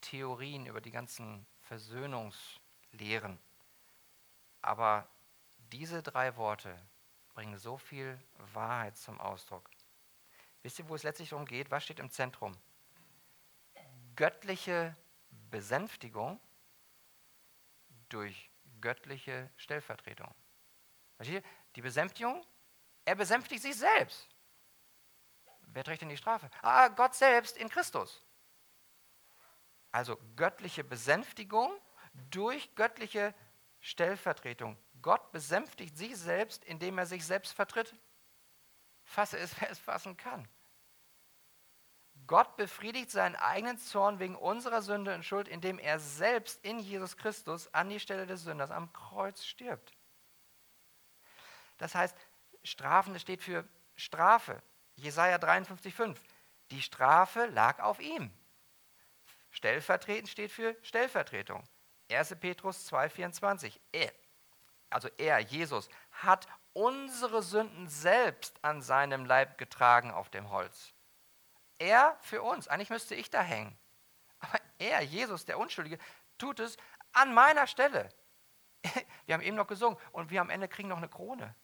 [0.00, 3.36] Theorien über die ganzen Versöhnungslehren,
[4.62, 5.08] aber
[5.72, 6.80] diese drei Worte
[7.34, 8.16] bringen so viel
[8.54, 9.68] Wahrheit zum Ausdruck.
[10.62, 11.72] Wisst ihr, wo es letztlich darum geht?
[11.72, 12.56] Was steht im Zentrum?
[14.14, 14.96] Göttliche
[15.50, 16.38] Besänftigung
[18.08, 20.32] durch göttliche Stellvertretung.
[21.74, 22.46] Die Besänftigung,
[23.04, 24.28] er besänftigt sich selbst.
[25.76, 26.48] Wer trägt denn die Strafe?
[26.62, 28.24] Ah, Gott selbst in Christus.
[29.92, 31.70] Also göttliche Besänftigung
[32.30, 33.34] durch göttliche
[33.80, 34.78] Stellvertretung.
[35.02, 37.94] Gott besänftigt sich selbst, indem er sich selbst vertritt.
[39.04, 40.48] Fasse es, wer es fassen kann.
[42.26, 47.18] Gott befriedigt seinen eigenen Zorn wegen unserer Sünde und Schuld, indem er selbst in Jesus
[47.18, 49.92] Christus an die Stelle des Sünders am Kreuz stirbt.
[51.76, 52.16] Das heißt,
[52.62, 54.62] Strafen steht für Strafe.
[54.96, 56.16] Jesaja 53,5.
[56.70, 58.30] Die Strafe lag auf ihm.
[59.50, 61.62] Stellvertretend steht für Stellvertretung.
[62.10, 62.36] 1.
[62.40, 63.78] Petrus 2,24.
[63.92, 64.12] Er,
[64.90, 70.92] also er, Jesus, hat unsere Sünden selbst an seinem Leib getragen auf dem Holz.
[71.78, 72.68] Er für uns.
[72.68, 73.76] Eigentlich müsste ich da hängen.
[74.40, 75.98] Aber er, Jesus, der Unschuldige,
[76.38, 76.76] tut es
[77.12, 78.08] an meiner Stelle.
[79.26, 81.54] Wir haben eben noch gesungen und wir am Ende kriegen noch eine Krone.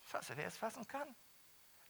[0.00, 1.14] Fasse, wer es fassen kann.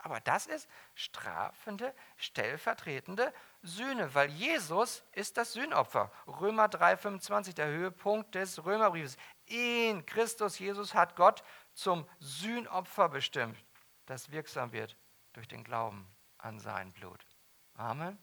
[0.03, 3.33] Aber das ist strafende, stellvertretende
[3.63, 6.11] Sühne, weil Jesus ist das Sühnopfer.
[6.27, 9.19] Römer 3,25, der Höhepunkt des Römerbriefes.
[9.47, 11.43] Ihn, Christus Jesus, hat Gott
[11.75, 13.63] zum Sühnopfer bestimmt,
[14.07, 14.97] das wirksam wird
[15.35, 16.07] durch den Glauben
[16.39, 17.25] an sein Blut.
[17.75, 18.19] Amen.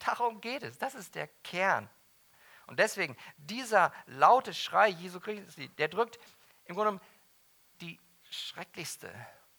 [0.00, 0.76] Darum geht es.
[0.76, 1.88] Das ist der Kern.
[2.66, 6.18] Und deswegen, dieser laute Schrei Jesu Christi, der drückt
[6.64, 7.00] im Grunde
[7.80, 9.14] die schrecklichste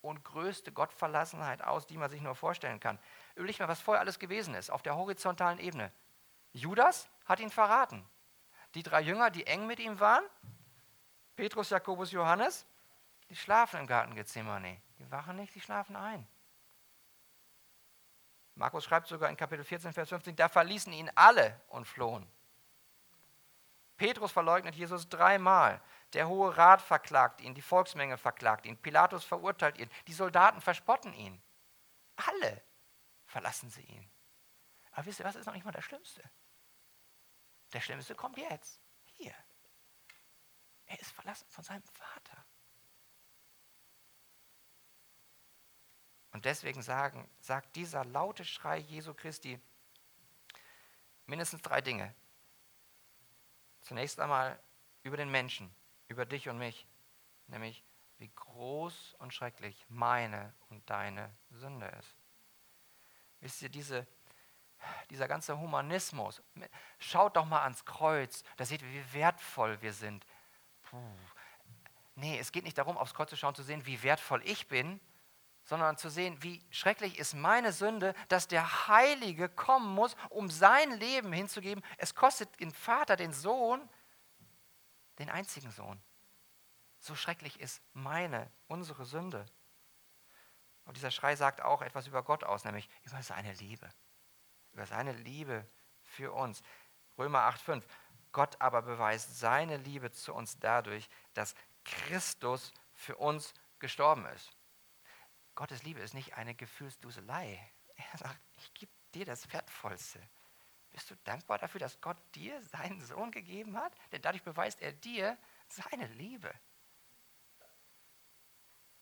[0.08, 3.00] und größte Gottverlassenheit aus, die man sich nur vorstellen kann.
[3.36, 5.92] Überleg mal, was vorher alles gewesen ist, auf der horizontalen Ebene.
[6.54, 8.08] Judas hat ihn verraten.
[8.74, 10.24] Die drei Jünger, die eng mit ihm waren,
[11.36, 12.66] Petrus, Jakobus, Johannes,
[13.30, 14.82] die schlafen im Garten Gethsemane.
[14.98, 16.28] Die wachen nicht, die schlafen ein.
[18.56, 22.28] Markus schreibt sogar in Kapitel 14, Vers 15, da verließen ihn alle und flohen.
[23.98, 25.82] Petrus verleugnet Jesus dreimal.
[26.14, 31.14] Der Hohe Rat verklagt ihn, die Volksmenge verklagt ihn, Pilatus verurteilt ihn, die Soldaten verspotten
[31.14, 31.42] ihn.
[32.16, 32.64] Alle
[33.26, 34.10] verlassen sie ihn.
[34.92, 36.24] Aber wisst ihr, was ist noch nicht mal das Schlimmste?
[37.74, 38.82] Der Schlimmste kommt jetzt,
[39.18, 39.36] hier.
[40.86, 42.46] Er ist verlassen von seinem Vater.
[46.32, 49.60] Und deswegen sagen, sagt dieser laute Schrei Jesu Christi,
[51.26, 52.16] mindestens drei Dinge.
[53.82, 54.62] Zunächst einmal
[55.04, 55.76] über den Menschen,
[56.08, 56.88] über dich und mich,
[57.48, 57.84] nämlich
[58.18, 62.16] wie groß und schrecklich meine und deine Sünde ist.
[63.40, 64.08] Wisst ihr, diese,
[65.10, 66.42] dieser ganze Humanismus,
[66.98, 70.26] schaut doch mal ans Kreuz, da seht ihr, wie wertvoll wir sind.
[70.84, 70.98] Puh.
[72.16, 75.00] Nee, es geht nicht darum, aufs Kreuz zu schauen, zu sehen, wie wertvoll ich bin,
[75.64, 80.92] sondern zu sehen, wie schrecklich ist meine Sünde, dass der Heilige kommen muss, um sein
[80.92, 81.84] Leben hinzugeben.
[81.98, 83.88] Es kostet den Vater, den Sohn,
[85.20, 86.02] den einzigen Sohn.
[87.00, 89.46] So schrecklich ist meine, unsere Sünde.
[90.86, 93.90] Und dieser Schrei sagt auch etwas über Gott aus, nämlich über seine Liebe.
[94.72, 95.68] Über seine Liebe
[96.02, 96.62] für uns.
[97.18, 97.84] Römer 8,5.
[98.32, 104.52] Gott aber beweist seine Liebe zu uns dadurch, dass Christus für uns gestorben ist.
[105.56, 107.60] Gottes Liebe ist nicht eine Gefühlsduselei.
[107.96, 110.22] Er sagt, ich gebe dir das Wertvollste.
[110.92, 113.94] Bist du dankbar dafür, dass Gott dir seinen Sohn gegeben hat?
[114.12, 116.54] Denn dadurch beweist er dir seine Liebe.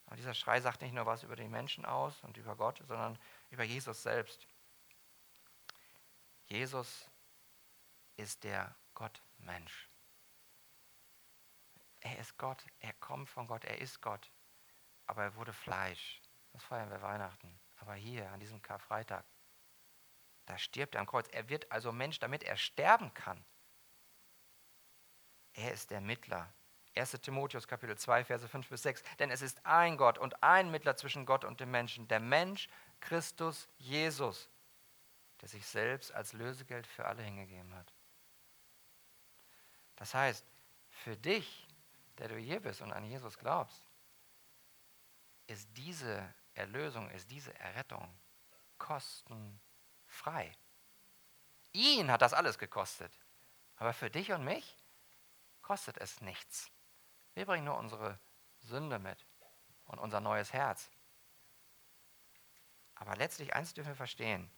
[0.07, 3.17] Und dieser Schrei sagt nicht nur was über den Menschen aus und über Gott, sondern
[3.49, 4.47] über Jesus selbst.
[6.47, 7.09] Jesus
[8.17, 9.89] ist der Gott-Mensch.
[12.01, 14.31] Er ist Gott, er kommt von Gott, er ist Gott.
[15.07, 16.21] Aber er wurde Fleisch.
[16.53, 17.59] Das feiern wir Weihnachten.
[17.77, 19.25] Aber hier, an diesem Karfreitag,
[20.45, 21.27] da stirbt er am Kreuz.
[21.29, 23.43] Er wird also Mensch, damit er sterben kann.
[25.53, 26.53] Er ist der Mittler.
[26.95, 29.03] 1 Timotheus Kapitel 2, Verse 5 bis 6.
[29.19, 32.69] Denn es ist ein Gott und ein Mittler zwischen Gott und dem Menschen, der Mensch
[33.01, 34.49] Christus Jesus,
[35.41, 37.93] der sich selbst als Lösegeld für alle hingegeben hat.
[39.95, 40.45] Das heißt,
[40.89, 41.67] für dich,
[42.17, 43.83] der du hier bist und an Jesus glaubst,
[45.47, 48.07] ist diese Erlösung, ist diese Errettung
[50.15, 50.55] kostenfrei.
[51.73, 53.11] Ihn hat das alles gekostet.
[53.77, 54.77] Aber für dich und mich
[55.61, 56.71] kostet es nichts.
[57.33, 58.19] Wir bringen nur unsere
[58.59, 59.25] Sünde mit
[59.85, 60.89] und unser neues Herz.
[62.95, 64.49] Aber letztlich eins dürfen wir verstehen,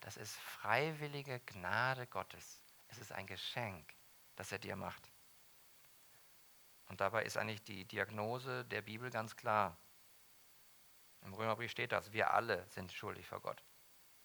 [0.00, 2.62] das ist freiwillige Gnade Gottes.
[2.88, 3.94] Es ist ein Geschenk,
[4.36, 5.10] das er dir macht.
[6.88, 9.76] Und dabei ist eigentlich die Diagnose der Bibel ganz klar.
[11.22, 13.65] Im Römerbrief steht das, wir alle sind schuldig vor Gott.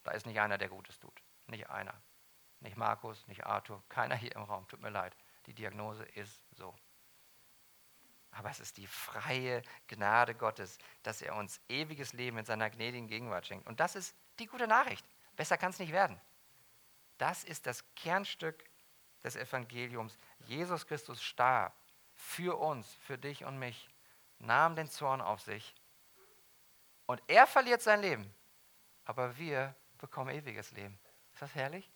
[0.04, 1.22] Da ist nicht einer, der Gutes tut.
[1.48, 2.02] Nicht einer.
[2.60, 4.68] Nicht Markus, nicht Arthur, keiner hier im Raum.
[4.68, 5.16] Tut mir leid.
[5.46, 6.76] Die Diagnose ist so.
[8.32, 13.08] Aber es ist die freie Gnade Gottes, dass er uns ewiges Leben in seiner gnädigen
[13.08, 13.68] Gegenwart schenkt.
[13.68, 15.06] Und das ist die gute Nachricht.
[15.36, 16.20] Besser kann es nicht werden.
[17.18, 18.64] Das ist das Kernstück
[19.24, 20.18] des Evangeliums.
[20.40, 21.76] Jesus Christus starb
[22.14, 23.90] für uns, für dich und mich,
[24.40, 25.76] nahm den Zorn auf sich
[27.12, 28.34] und er verliert sein Leben,
[29.04, 31.00] aber wir bekommen ewiges Leben.
[31.34, 31.90] Ist das herrlich?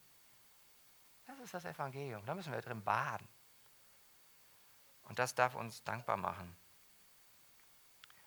[1.25, 2.25] Das ist das Evangelium.
[2.25, 3.27] Da müssen wir drin baden.
[5.03, 6.55] Und das darf uns dankbar machen.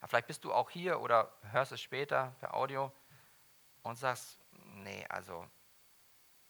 [0.00, 2.92] Ja, vielleicht bist du auch hier oder hörst es später per Audio
[3.82, 5.48] und sagst, nee, also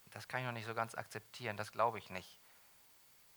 [0.06, 2.40] das kann ich noch nicht so ganz akzeptieren, das glaube ich nicht.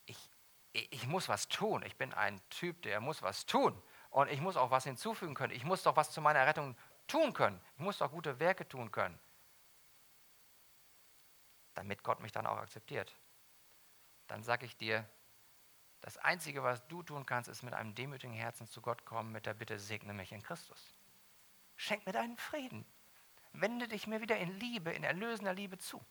[0.06, 0.30] Ich,
[0.73, 1.84] ich, ich muss was tun.
[1.84, 3.82] Ich bin ein Typ, der muss was tun.
[4.10, 5.54] Und ich muss auch was hinzufügen können.
[5.54, 6.75] Ich muss doch was zu meiner Rettung
[7.08, 7.62] tun können.
[7.75, 9.17] Ich muss doch gute Werke tun können.
[11.81, 13.11] Damit Gott mich dann auch akzeptiert.
[14.27, 15.03] Dann sage ich dir,
[16.01, 19.47] das Einzige, was du tun kannst, ist mit einem demütigen Herzen zu Gott kommen, mit
[19.47, 20.93] der Bitte, segne mich in Christus.
[21.75, 22.85] Schenk mir deinen Frieden.
[23.53, 26.05] Wende dich mir wieder in Liebe, in erlösender Liebe zu.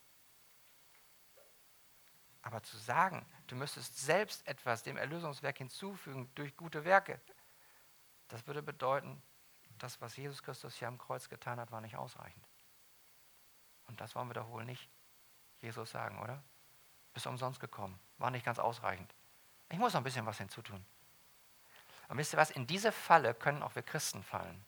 [2.42, 7.20] Aber zu sagen, du müsstest selbst etwas dem Erlösungswerk hinzufügen durch gute Werke,
[8.26, 9.22] das würde bedeuten,
[9.78, 12.44] das, was Jesus Christus hier am Kreuz getan hat, war nicht ausreichend.
[13.87, 14.90] Und das wollen wir doch wohl nicht
[15.61, 16.42] Jesus sagen, oder?
[17.12, 19.14] Bist umsonst gekommen, war nicht ganz ausreichend.
[19.68, 20.85] Ich muss noch ein bisschen was hinzutun.
[22.09, 22.51] Und wisst ihr was?
[22.51, 24.64] In diese Falle können auch wir Christen fallen.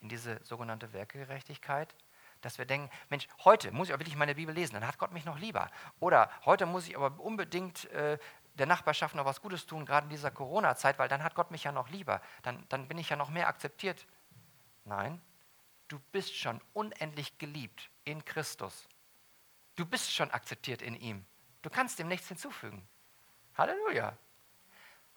[0.00, 1.94] In diese sogenannte Werkegerechtigkeit,
[2.40, 5.12] dass wir denken, Mensch, heute muss ich aber wirklich meine Bibel lesen, dann hat Gott
[5.12, 5.70] mich noch lieber.
[5.98, 8.18] Oder heute muss ich aber unbedingt äh,
[8.54, 11.64] der Nachbarschaft noch was Gutes tun, gerade in dieser Corona-Zeit, weil dann hat Gott mich
[11.64, 12.22] ja noch lieber.
[12.42, 14.06] Dann, dann bin ich ja noch mehr akzeptiert.
[14.84, 15.20] Nein,
[15.88, 18.88] du bist schon unendlich geliebt in Christus.
[19.80, 21.24] Du bist schon akzeptiert in ihm.
[21.62, 22.86] Du kannst dem nichts hinzufügen.
[23.56, 24.14] Halleluja.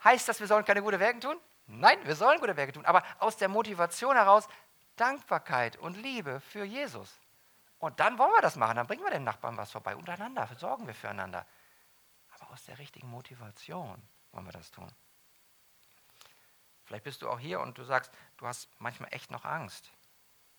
[0.05, 1.37] Heißt das, wir sollen keine guten Werke tun?
[1.67, 4.47] Nein, wir sollen gute Werke tun, aber aus der Motivation heraus
[4.95, 7.19] Dankbarkeit und Liebe für Jesus.
[7.77, 9.97] Und dann wollen wir das machen, dann bringen wir den Nachbarn was vorbei.
[9.97, 11.45] Untereinander sorgen wir füreinander.
[12.29, 14.89] Aber aus der richtigen Motivation wollen wir das tun.
[16.85, 19.91] Vielleicht bist du auch hier und du sagst, du hast manchmal echt noch Angst.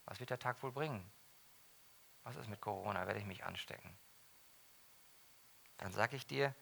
[0.04, 1.10] Was wird der Tag wohl bringen?
[2.24, 3.06] Was ist mit Corona?
[3.06, 3.96] Werde ich mich anstecken?
[5.78, 6.54] dann sage ich dir,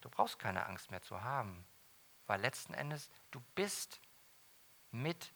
[0.00, 1.64] du brauchst keine Angst mehr zu haben,
[2.26, 4.00] weil letzten Endes du bist
[4.90, 5.32] mit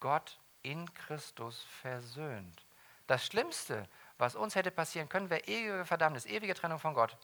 [0.00, 2.66] Gott in Christus versöhnt.
[3.06, 7.16] Das Schlimmste, was uns hätte passieren können, wäre ewige Verdammnis, ewige Trennung von Gott.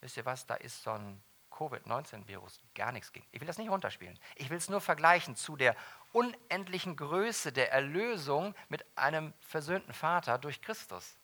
[0.00, 1.22] Wisst ihr was, da ist so ein
[1.60, 3.26] Covid-19-Virus gar nichts gegen.
[3.32, 4.18] Ich will das nicht runterspielen.
[4.36, 5.76] Ich will es nur vergleichen zu der
[6.12, 11.18] unendlichen Größe der Erlösung mit einem versöhnten Vater durch Christus.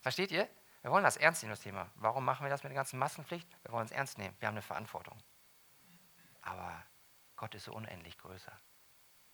[0.00, 0.46] Versteht ihr?
[0.82, 1.90] Wir wollen das ernst nehmen, das Thema.
[1.94, 3.48] Warum machen wir das mit der ganzen Maskenpflicht?
[3.62, 4.36] Wir wollen es ernst nehmen.
[4.38, 5.16] Wir haben eine Verantwortung.
[6.42, 6.84] Aber
[7.36, 8.52] Gott ist so unendlich größer.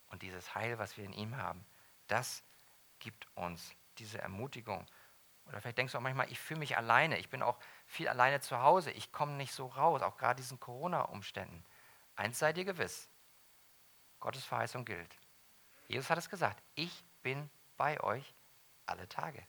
[0.07, 1.65] Und dieses Heil, was wir in ihm haben,
[2.07, 2.43] das
[2.99, 4.85] gibt uns diese Ermutigung.
[5.47, 7.17] Oder vielleicht denkst du auch manchmal, ich fühle mich alleine.
[7.17, 8.91] Ich bin auch viel alleine zu Hause.
[8.91, 11.63] Ich komme nicht so raus, auch gerade diesen Corona-Umständen.
[12.15, 13.09] Eins sei dir gewiss,
[14.19, 15.17] Gottes Verheißung gilt.
[15.87, 18.33] Jesus hat es gesagt, ich bin bei euch
[18.85, 19.45] alle Tage.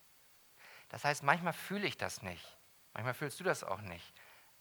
[0.88, 2.56] Das heißt, manchmal fühle ich das nicht.
[2.92, 4.12] Manchmal fühlst du das auch nicht.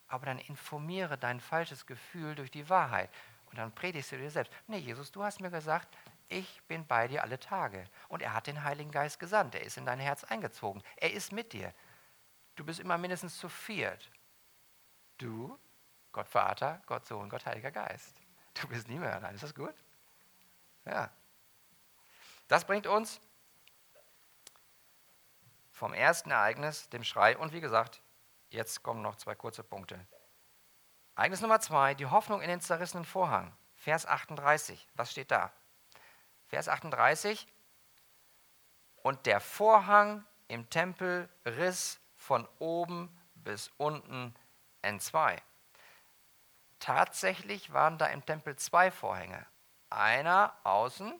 [0.08, 3.10] Aber dann informiere dein falsches Gefühl durch die Wahrheit.
[3.48, 4.54] Und dann predigst du dir selbst.
[4.67, 5.88] Nee, Jesus, du hast mir gesagt,
[6.27, 7.88] ich bin bei dir alle Tage.
[8.07, 9.55] Und er hat den Heiligen Geist gesandt.
[9.55, 10.81] Er ist in dein Herz eingezogen.
[10.97, 11.73] Er ist mit dir.
[12.55, 14.09] Du bist immer mindestens zu viert.
[15.17, 15.57] Du,
[16.11, 18.15] Gott Vater, Gott Sohn, Gott Heiliger Geist.
[18.53, 19.35] Du bist nie mehr allein.
[19.35, 19.75] Ist das gut?
[20.85, 21.09] Ja.
[22.47, 23.19] Das bringt uns
[25.71, 28.01] vom ersten Ereignis, dem Schrei, und wie gesagt,
[28.49, 29.99] jetzt kommen noch zwei kurze Punkte.
[31.15, 33.53] Ereignis Nummer zwei, die Hoffnung in den zerrissenen Vorhang.
[33.75, 34.88] Vers 38.
[34.95, 35.51] Was steht da?
[36.55, 37.45] Vers 38.
[39.03, 44.33] Und der Vorhang im Tempel riss von oben bis unten
[44.81, 45.41] entzwei.
[46.79, 49.45] Tatsächlich waren da im Tempel zwei Vorhänge.
[49.89, 51.19] Einer außen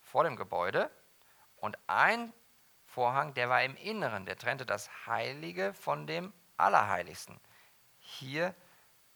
[0.00, 0.90] vor dem Gebäude
[1.58, 2.32] und ein
[2.84, 7.38] Vorhang, der war im Inneren, der trennte das Heilige von dem Allerheiligsten.
[8.00, 8.56] Hier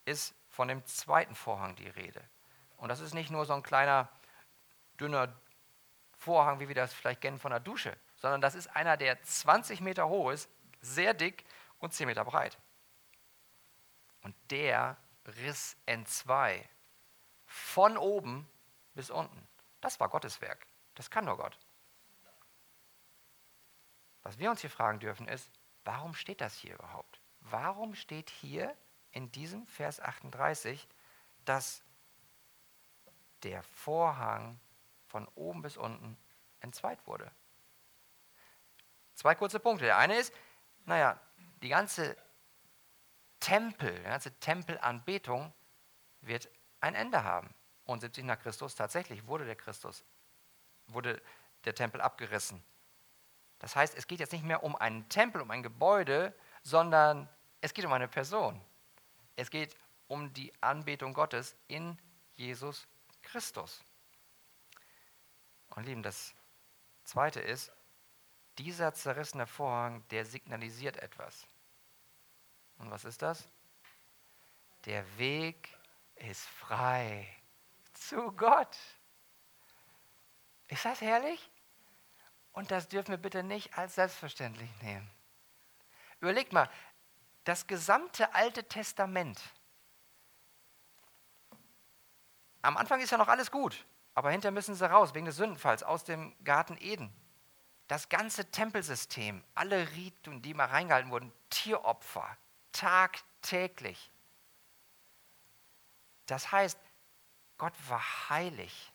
[0.04, 2.22] ist von dem zweiten Vorhang die Rede.
[2.76, 4.08] Und das ist nicht nur so ein kleiner,
[5.00, 5.34] dünner
[6.12, 9.80] Vorhang, wie wir das vielleicht kennen von der Dusche, sondern das ist einer, der 20
[9.80, 11.44] Meter hoch ist, sehr dick
[11.78, 12.58] und 10 Meter breit.
[14.22, 16.68] Und der riss entzwei,
[17.46, 18.48] von oben
[18.94, 19.48] bis unten.
[19.80, 20.66] Das war Gottes Werk.
[20.94, 21.58] Das kann nur Gott.
[24.22, 25.50] Was wir uns hier fragen dürfen ist,
[25.84, 27.20] warum steht das hier überhaupt?
[27.40, 28.76] Warum steht hier
[29.10, 30.86] in diesem Vers 38,
[31.44, 31.82] dass
[33.42, 34.60] der Vorhang
[35.10, 36.16] von oben bis unten
[36.60, 37.30] entzweit wurde?
[39.14, 39.84] Zwei kurze Punkte.
[39.84, 40.32] Der eine ist,
[40.86, 41.20] naja,
[41.62, 42.16] die ganze
[43.40, 45.52] Tempel, die ganze Tempelanbetung
[46.20, 46.48] wird
[46.80, 47.52] ein Ende haben.
[47.84, 50.04] Und 70 nach Christus tatsächlich wurde der Christus,
[50.86, 51.20] wurde
[51.64, 52.62] der Tempel abgerissen.
[53.58, 57.28] Das heißt, es geht jetzt nicht mehr um einen Tempel, um ein Gebäude, sondern
[57.60, 58.60] es geht um eine Person.
[59.36, 59.76] Es geht
[60.08, 61.98] um die Anbetung Gottes in
[62.34, 62.86] Jesus
[63.22, 63.84] Christus.
[65.70, 66.34] Und lieben, das
[67.04, 67.72] Zweite ist,
[68.58, 71.46] dieser zerrissene Vorhang, der signalisiert etwas.
[72.78, 73.48] Und was ist das?
[74.84, 75.76] Der Weg
[76.16, 77.28] ist frei
[77.92, 78.76] zu Gott.
[80.68, 81.50] Ist das herrlich?
[82.52, 85.10] Und das dürfen wir bitte nicht als selbstverständlich nehmen.
[86.20, 86.68] Überlegt mal,
[87.44, 89.40] das gesamte Alte Testament.
[92.62, 95.82] Am Anfang ist ja noch alles gut, aber hinterher müssen sie raus wegen des Sündenfalls
[95.82, 97.12] aus dem Garten Eden
[97.90, 102.36] das ganze Tempelsystem, alle Riten, die mal reingehalten wurden, Tieropfer,
[102.70, 104.12] tagtäglich.
[106.26, 106.78] Das heißt,
[107.58, 108.92] Gott war heilig,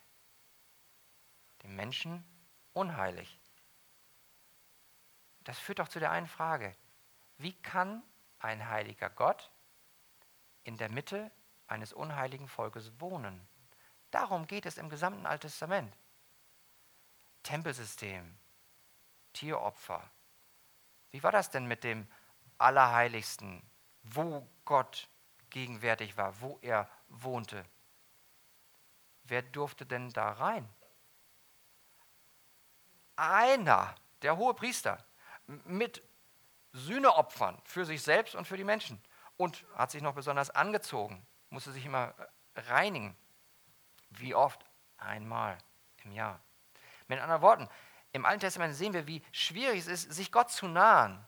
[1.62, 2.24] dem Menschen
[2.72, 3.38] unheilig.
[5.44, 6.74] Das führt doch zu der einen Frage,
[7.36, 8.02] wie kann
[8.38, 9.52] ein heiliger Gott
[10.64, 11.30] in der Mitte
[11.66, 13.46] eines unheiligen Volkes wohnen?
[14.16, 15.94] Darum geht es im gesamten Alten Testament.
[17.42, 18.38] Tempelsystem,
[19.34, 20.10] Tieropfer.
[21.10, 22.10] Wie war das denn mit dem
[22.56, 23.62] Allerheiligsten,
[24.04, 25.10] wo Gott
[25.50, 27.62] gegenwärtig war, wo er wohnte?
[29.24, 30.66] Wer durfte denn da rein?
[33.16, 34.96] Einer, der hohe Priester,
[35.46, 36.02] mit
[36.72, 38.98] Sühneopfern für sich selbst und für die Menschen.
[39.36, 42.14] Und hat sich noch besonders angezogen, musste sich immer
[42.54, 43.14] reinigen.
[44.10, 44.64] Wie oft?
[44.98, 45.58] Einmal
[46.04, 46.40] im Jahr.
[47.08, 47.68] Mit anderen Worten,
[48.12, 51.24] im Alten Testament sehen wir, wie schwierig es ist, sich Gott zu nahen.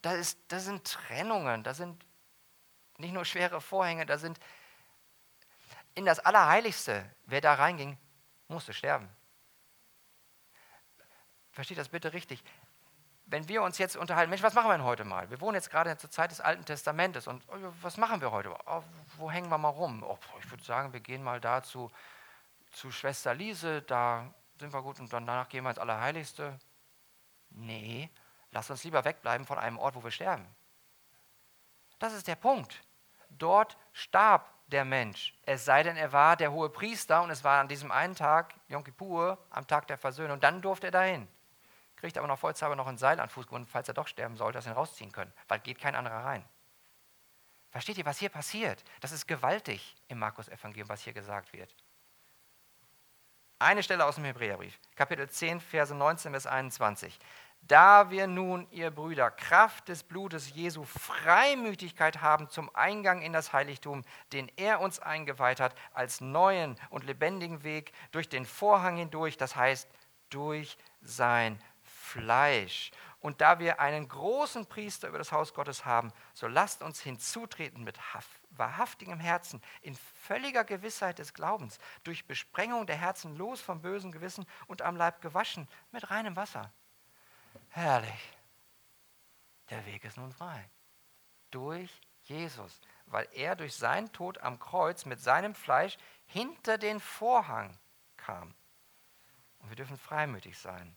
[0.00, 2.06] Da, ist, da sind Trennungen, da sind
[2.98, 4.38] nicht nur schwere Vorhänge, da sind
[5.94, 7.98] in das Allerheiligste, wer da reinging,
[8.48, 9.08] musste sterben.
[11.52, 12.42] Versteht das bitte richtig.
[13.26, 15.30] Wenn wir uns jetzt unterhalten, Mensch, was machen wir denn heute mal?
[15.30, 18.54] Wir wohnen jetzt gerade zur Zeit des Alten Testamentes und oh, was machen wir heute?
[18.66, 18.82] Oh,
[19.16, 20.02] wo hängen wir mal rum?
[20.02, 21.90] Oh, ich würde sagen, wir gehen mal da zu,
[22.72, 26.58] zu Schwester Liese, da sind wir gut und danach gehen wir ins Allerheiligste.
[27.50, 28.10] Nee,
[28.50, 30.46] lass uns lieber wegbleiben von einem Ort, wo wir sterben.
[31.98, 32.82] Das ist der Punkt.
[33.30, 35.34] Dort starb der Mensch.
[35.42, 38.54] Es sei denn, er war der hohe Priester und es war an diesem einen Tag,
[38.68, 40.40] Yom Kippur, am Tag der Versöhnung.
[40.40, 41.28] Dann durfte er dahin.
[42.04, 44.58] Kriegt aber noch vollzeitig noch ein Seil an Fuß gebunden, falls er doch sterben sollte,
[44.58, 46.44] dass ihn rausziehen können, weil geht kein anderer rein.
[47.70, 48.84] Versteht ihr, was hier passiert?
[49.00, 51.74] Das ist gewaltig im Markus-Evangelium, was hier gesagt wird.
[53.58, 57.18] Eine Stelle aus dem Hebräerbrief, Kapitel 10, Verse 19 bis 21.
[57.62, 63.54] Da wir nun, ihr Brüder, Kraft des Blutes Jesu Freimütigkeit haben zum Eingang in das
[63.54, 69.38] Heiligtum, den er uns eingeweiht hat, als neuen und lebendigen Weg durch den Vorhang hindurch,
[69.38, 69.88] das heißt
[70.28, 71.58] durch sein
[72.04, 72.90] Fleisch.
[73.20, 77.82] Und da wir einen großen Priester über das Haus Gottes haben, so lasst uns hinzutreten
[77.82, 77.98] mit
[78.50, 84.46] wahrhaftigem Herzen, in völliger Gewissheit des Glaubens, durch Besprengung der Herzen los vom bösen Gewissen
[84.66, 86.70] und am Leib gewaschen mit reinem Wasser.
[87.70, 88.38] Herrlich.
[89.70, 90.68] Der Weg ist nun frei.
[91.50, 91.90] Durch
[92.24, 95.96] Jesus, weil er durch seinen Tod am Kreuz mit seinem Fleisch
[96.26, 97.78] hinter den Vorhang
[98.18, 98.54] kam.
[99.60, 100.94] Und wir dürfen freimütig sein.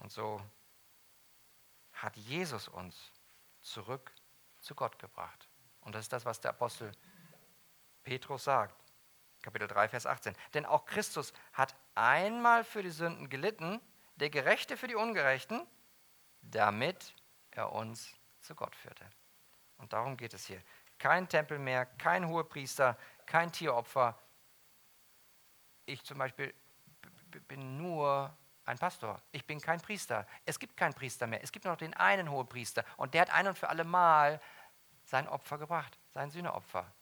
[0.00, 0.40] Und so
[1.92, 3.12] hat Jesus uns
[3.60, 4.12] zurück
[4.60, 5.48] zu Gott gebracht.
[5.80, 6.92] Und das ist das, was der Apostel
[8.02, 8.74] Petrus sagt.
[9.42, 10.34] Kapitel 3, Vers 18.
[10.54, 13.80] Denn auch Christus hat einmal für die Sünden gelitten,
[14.16, 15.66] der Gerechte für die Ungerechten,
[16.42, 17.14] damit
[17.50, 19.08] er uns zu Gott führte.
[19.78, 20.62] Und darum geht es hier.
[20.98, 24.18] Kein Tempel mehr, kein Hohepriester, kein Tieropfer.
[25.84, 26.54] Ich zum Beispiel
[27.48, 28.36] bin nur
[28.66, 29.22] ein Pastor.
[29.32, 30.26] Ich bin kein Priester.
[30.44, 31.42] Es gibt keinen Priester mehr.
[31.42, 32.84] Es gibt nur noch den einen Hohepriester.
[32.96, 34.40] Und der hat ein und für alle Mal
[35.04, 36.92] sein Opfer gebracht, sein Sühneopfer.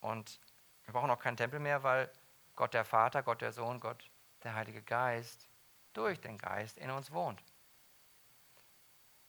[0.00, 0.40] Und
[0.84, 2.12] wir brauchen auch keinen Tempel mehr, weil
[2.54, 4.10] Gott der Vater, Gott der Sohn, Gott
[4.42, 5.48] der Heilige Geist
[5.94, 7.42] durch den Geist in uns wohnt.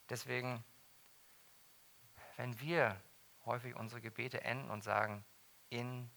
[0.10, 0.64] Deswegen,
[2.36, 3.00] wenn wir
[3.46, 5.24] häufig unsere Gebete enden und sagen,
[5.70, 6.10] in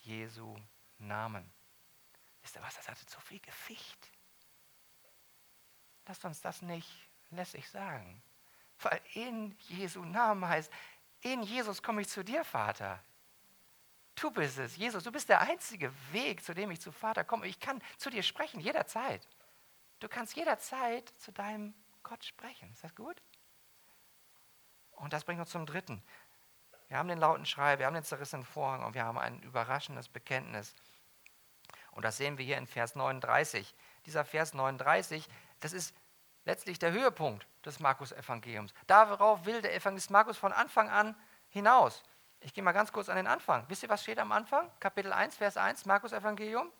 [0.00, 0.56] Jesu
[0.98, 1.50] Namen,
[2.42, 4.10] wisst ihr was, das hatte so viel Gewicht.
[6.06, 6.88] Lasst uns das nicht
[7.30, 8.22] lässig sagen.
[8.80, 10.72] Weil in Jesu Namen heißt,
[11.20, 13.02] in Jesus komme ich zu dir, Vater.
[14.14, 15.04] Du bist es, Jesus.
[15.04, 17.46] Du bist der einzige Weg, zu dem ich zu Vater komme.
[17.46, 19.26] Ich kann zu dir sprechen, jederzeit.
[20.00, 22.72] Du kannst jederzeit zu deinem Gott sprechen.
[22.72, 23.22] Ist das gut?
[24.92, 26.02] Und das bringt uns zum dritten.
[26.88, 30.08] Wir haben den lauten Schrei, wir haben den zerrissenen Vorhang und wir haben ein überraschendes
[30.08, 30.74] Bekenntnis.
[31.92, 33.74] Und das sehen wir hier in Vers 39.
[34.06, 35.28] Dieser Vers 39,
[35.60, 35.94] das ist
[36.44, 38.72] letztlich der Höhepunkt des Markus-Evangeliums.
[38.86, 41.14] Darauf will der Evangelist Markus von Anfang an
[41.48, 42.02] hinaus.
[42.40, 43.64] Ich gehe mal ganz kurz an den Anfang.
[43.68, 44.70] Wisst ihr, was steht am Anfang?
[44.80, 46.72] Kapitel 1, Vers 1, Markus Evangelium.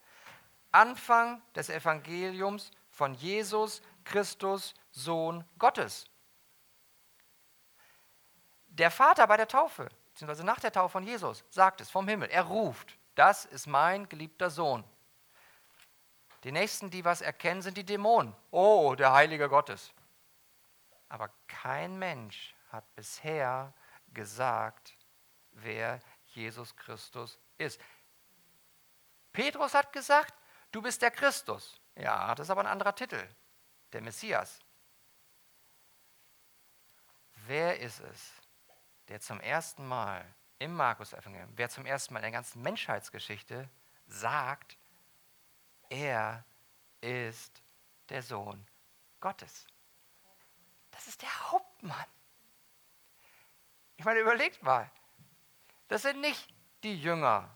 [0.72, 6.06] Anfang des Evangeliums von Jesus Christus, Sohn Gottes.
[8.68, 12.30] Der Vater bei der Taufe, beziehungsweise nach der Taufe von Jesus, sagt es vom Himmel.
[12.30, 14.84] Er ruft, das ist mein geliebter Sohn.
[16.44, 18.34] Die Nächsten, die was erkennen, sind die Dämonen.
[18.50, 19.92] Oh, der Heilige Gottes.
[21.08, 23.74] Aber kein Mensch hat bisher
[24.14, 24.96] gesagt,
[25.52, 27.80] wer Jesus Christus ist.
[29.32, 30.34] Petrus hat gesagt,
[30.72, 31.80] du bist der Christus.
[31.96, 33.22] Ja, das ist aber ein anderer Titel,
[33.92, 34.60] der Messias.
[37.46, 38.32] Wer ist es,
[39.08, 40.24] der zum ersten Mal
[40.58, 43.68] im Markus-Evangelium, wer zum ersten Mal in der ganzen Menschheitsgeschichte
[44.06, 44.76] sagt,
[45.90, 46.44] er
[47.02, 47.62] ist
[48.08, 48.66] der Sohn
[49.20, 49.66] Gottes?
[50.90, 52.06] Das ist der Hauptmann.
[53.96, 54.90] Ich meine, überlegt mal,
[55.88, 56.48] das sind nicht
[56.82, 57.50] die Jünger.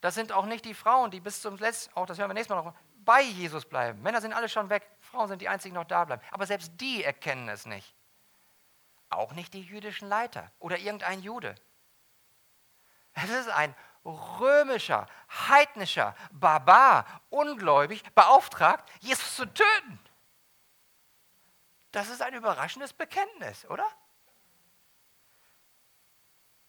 [0.00, 2.54] Das sind auch nicht die Frauen, die bis zum letzten, auch das hören wir nächstes
[2.54, 4.02] Mal noch, bei Jesus bleiben.
[4.02, 6.22] Männer sind alle schon weg, Frauen sind die einzigen, die noch da bleiben.
[6.30, 7.94] Aber selbst die erkennen es nicht.
[9.08, 11.54] Auch nicht die jüdischen Leiter oder irgendein Jude.
[13.14, 13.74] Es ist ein
[14.04, 15.06] römischer,
[15.48, 20.00] heidnischer Barbar, ungläubig, beauftragt, Jesus zu töten.
[21.92, 23.86] Das ist ein überraschendes Bekenntnis, oder?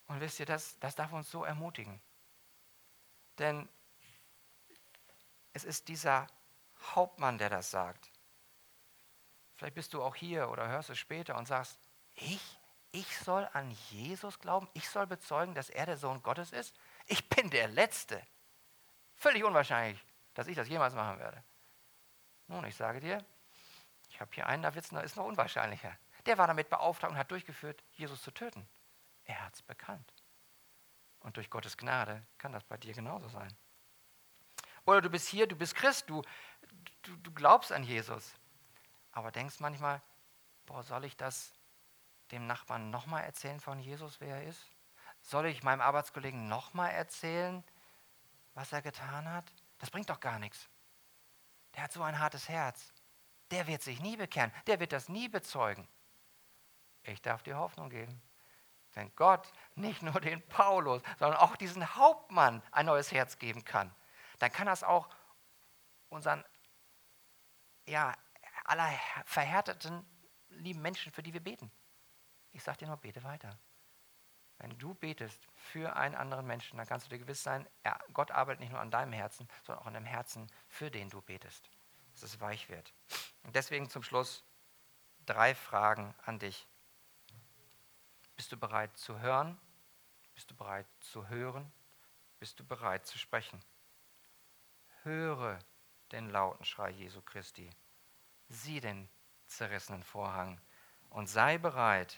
[0.07, 2.01] Und wisst ihr, das, das darf uns so ermutigen.
[3.37, 3.69] Denn
[5.53, 6.27] es ist dieser
[6.95, 8.11] Hauptmann, der das sagt.
[9.55, 11.77] Vielleicht bist du auch hier oder hörst es später und sagst,
[12.15, 12.59] ich,
[12.91, 16.75] ich soll an Jesus glauben, ich soll bezeugen, dass er der Sohn Gottes ist.
[17.09, 18.21] Ich bin der Letzte.
[19.15, 19.99] Völlig unwahrscheinlich,
[20.35, 21.43] dass ich das jemals machen werde.
[22.47, 23.25] Nun, ich sage dir,
[24.09, 25.97] ich habe hier einen, da ist noch unwahrscheinlicher.
[26.25, 28.67] Der war damit beauftragt und hat durchgeführt, Jesus zu töten.
[29.25, 30.13] Er hat es bekannt.
[31.21, 33.51] Und durch Gottes Gnade kann das bei dir genauso sein.
[34.85, 36.21] Oder du bist hier, du bist Christ, du,
[37.01, 38.33] du, du glaubst an Jesus,
[39.11, 40.01] aber denkst manchmal,
[40.67, 41.53] boah, soll ich das
[42.31, 44.63] dem Nachbarn nochmal erzählen von Jesus, wer er ist?
[45.29, 47.63] Soll ich meinem Arbeitskollegen nochmal erzählen,
[48.55, 49.45] was er getan hat?
[49.77, 50.67] Das bringt doch gar nichts.
[51.75, 52.91] Der hat so ein hartes Herz.
[53.51, 54.51] Der wird sich nie bekehren.
[54.65, 55.87] Der wird das nie bezeugen.
[57.03, 58.19] Ich darf dir Hoffnung geben.
[58.93, 63.93] Wenn Gott nicht nur den Paulus, sondern auch diesen Hauptmann ein neues Herz geben kann,
[64.39, 65.09] dann kann das auch
[66.09, 66.43] unseren
[67.85, 68.15] ja,
[68.63, 68.91] aller
[69.25, 70.03] verhärteten
[70.49, 71.71] lieben Menschen, für die wir beten.
[72.51, 73.59] Ich sage dir nur, bete weiter.
[74.59, 77.67] Wenn du betest für einen anderen Menschen, dann kannst du dir gewiss sein,
[78.13, 81.21] Gott arbeitet nicht nur an deinem Herzen, sondern auch an dem Herzen, für den du
[81.21, 81.69] betest,
[82.13, 82.93] dass es weich wird.
[83.43, 84.43] Und deswegen zum Schluss
[85.25, 86.67] drei Fragen an dich.
[88.35, 89.57] Bist du bereit zu hören?
[90.35, 91.71] Bist du bereit zu hören?
[92.39, 93.63] Bist du bereit zu sprechen?
[95.03, 95.59] Höre
[96.11, 97.69] den lauten Schrei Jesu Christi.
[98.49, 99.09] Sieh den
[99.47, 100.59] zerrissenen Vorhang
[101.09, 102.17] und sei bereit,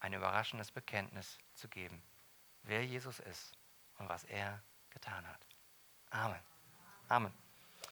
[0.00, 2.02] ein überraschendes Bekenntnis zu geben,
[2.62, 3.52] wer Jesus ist
[3.98, 5.46] und was er getan hat.
[6.10, 6.40] Amen.
[7.08, 7.47] Amen.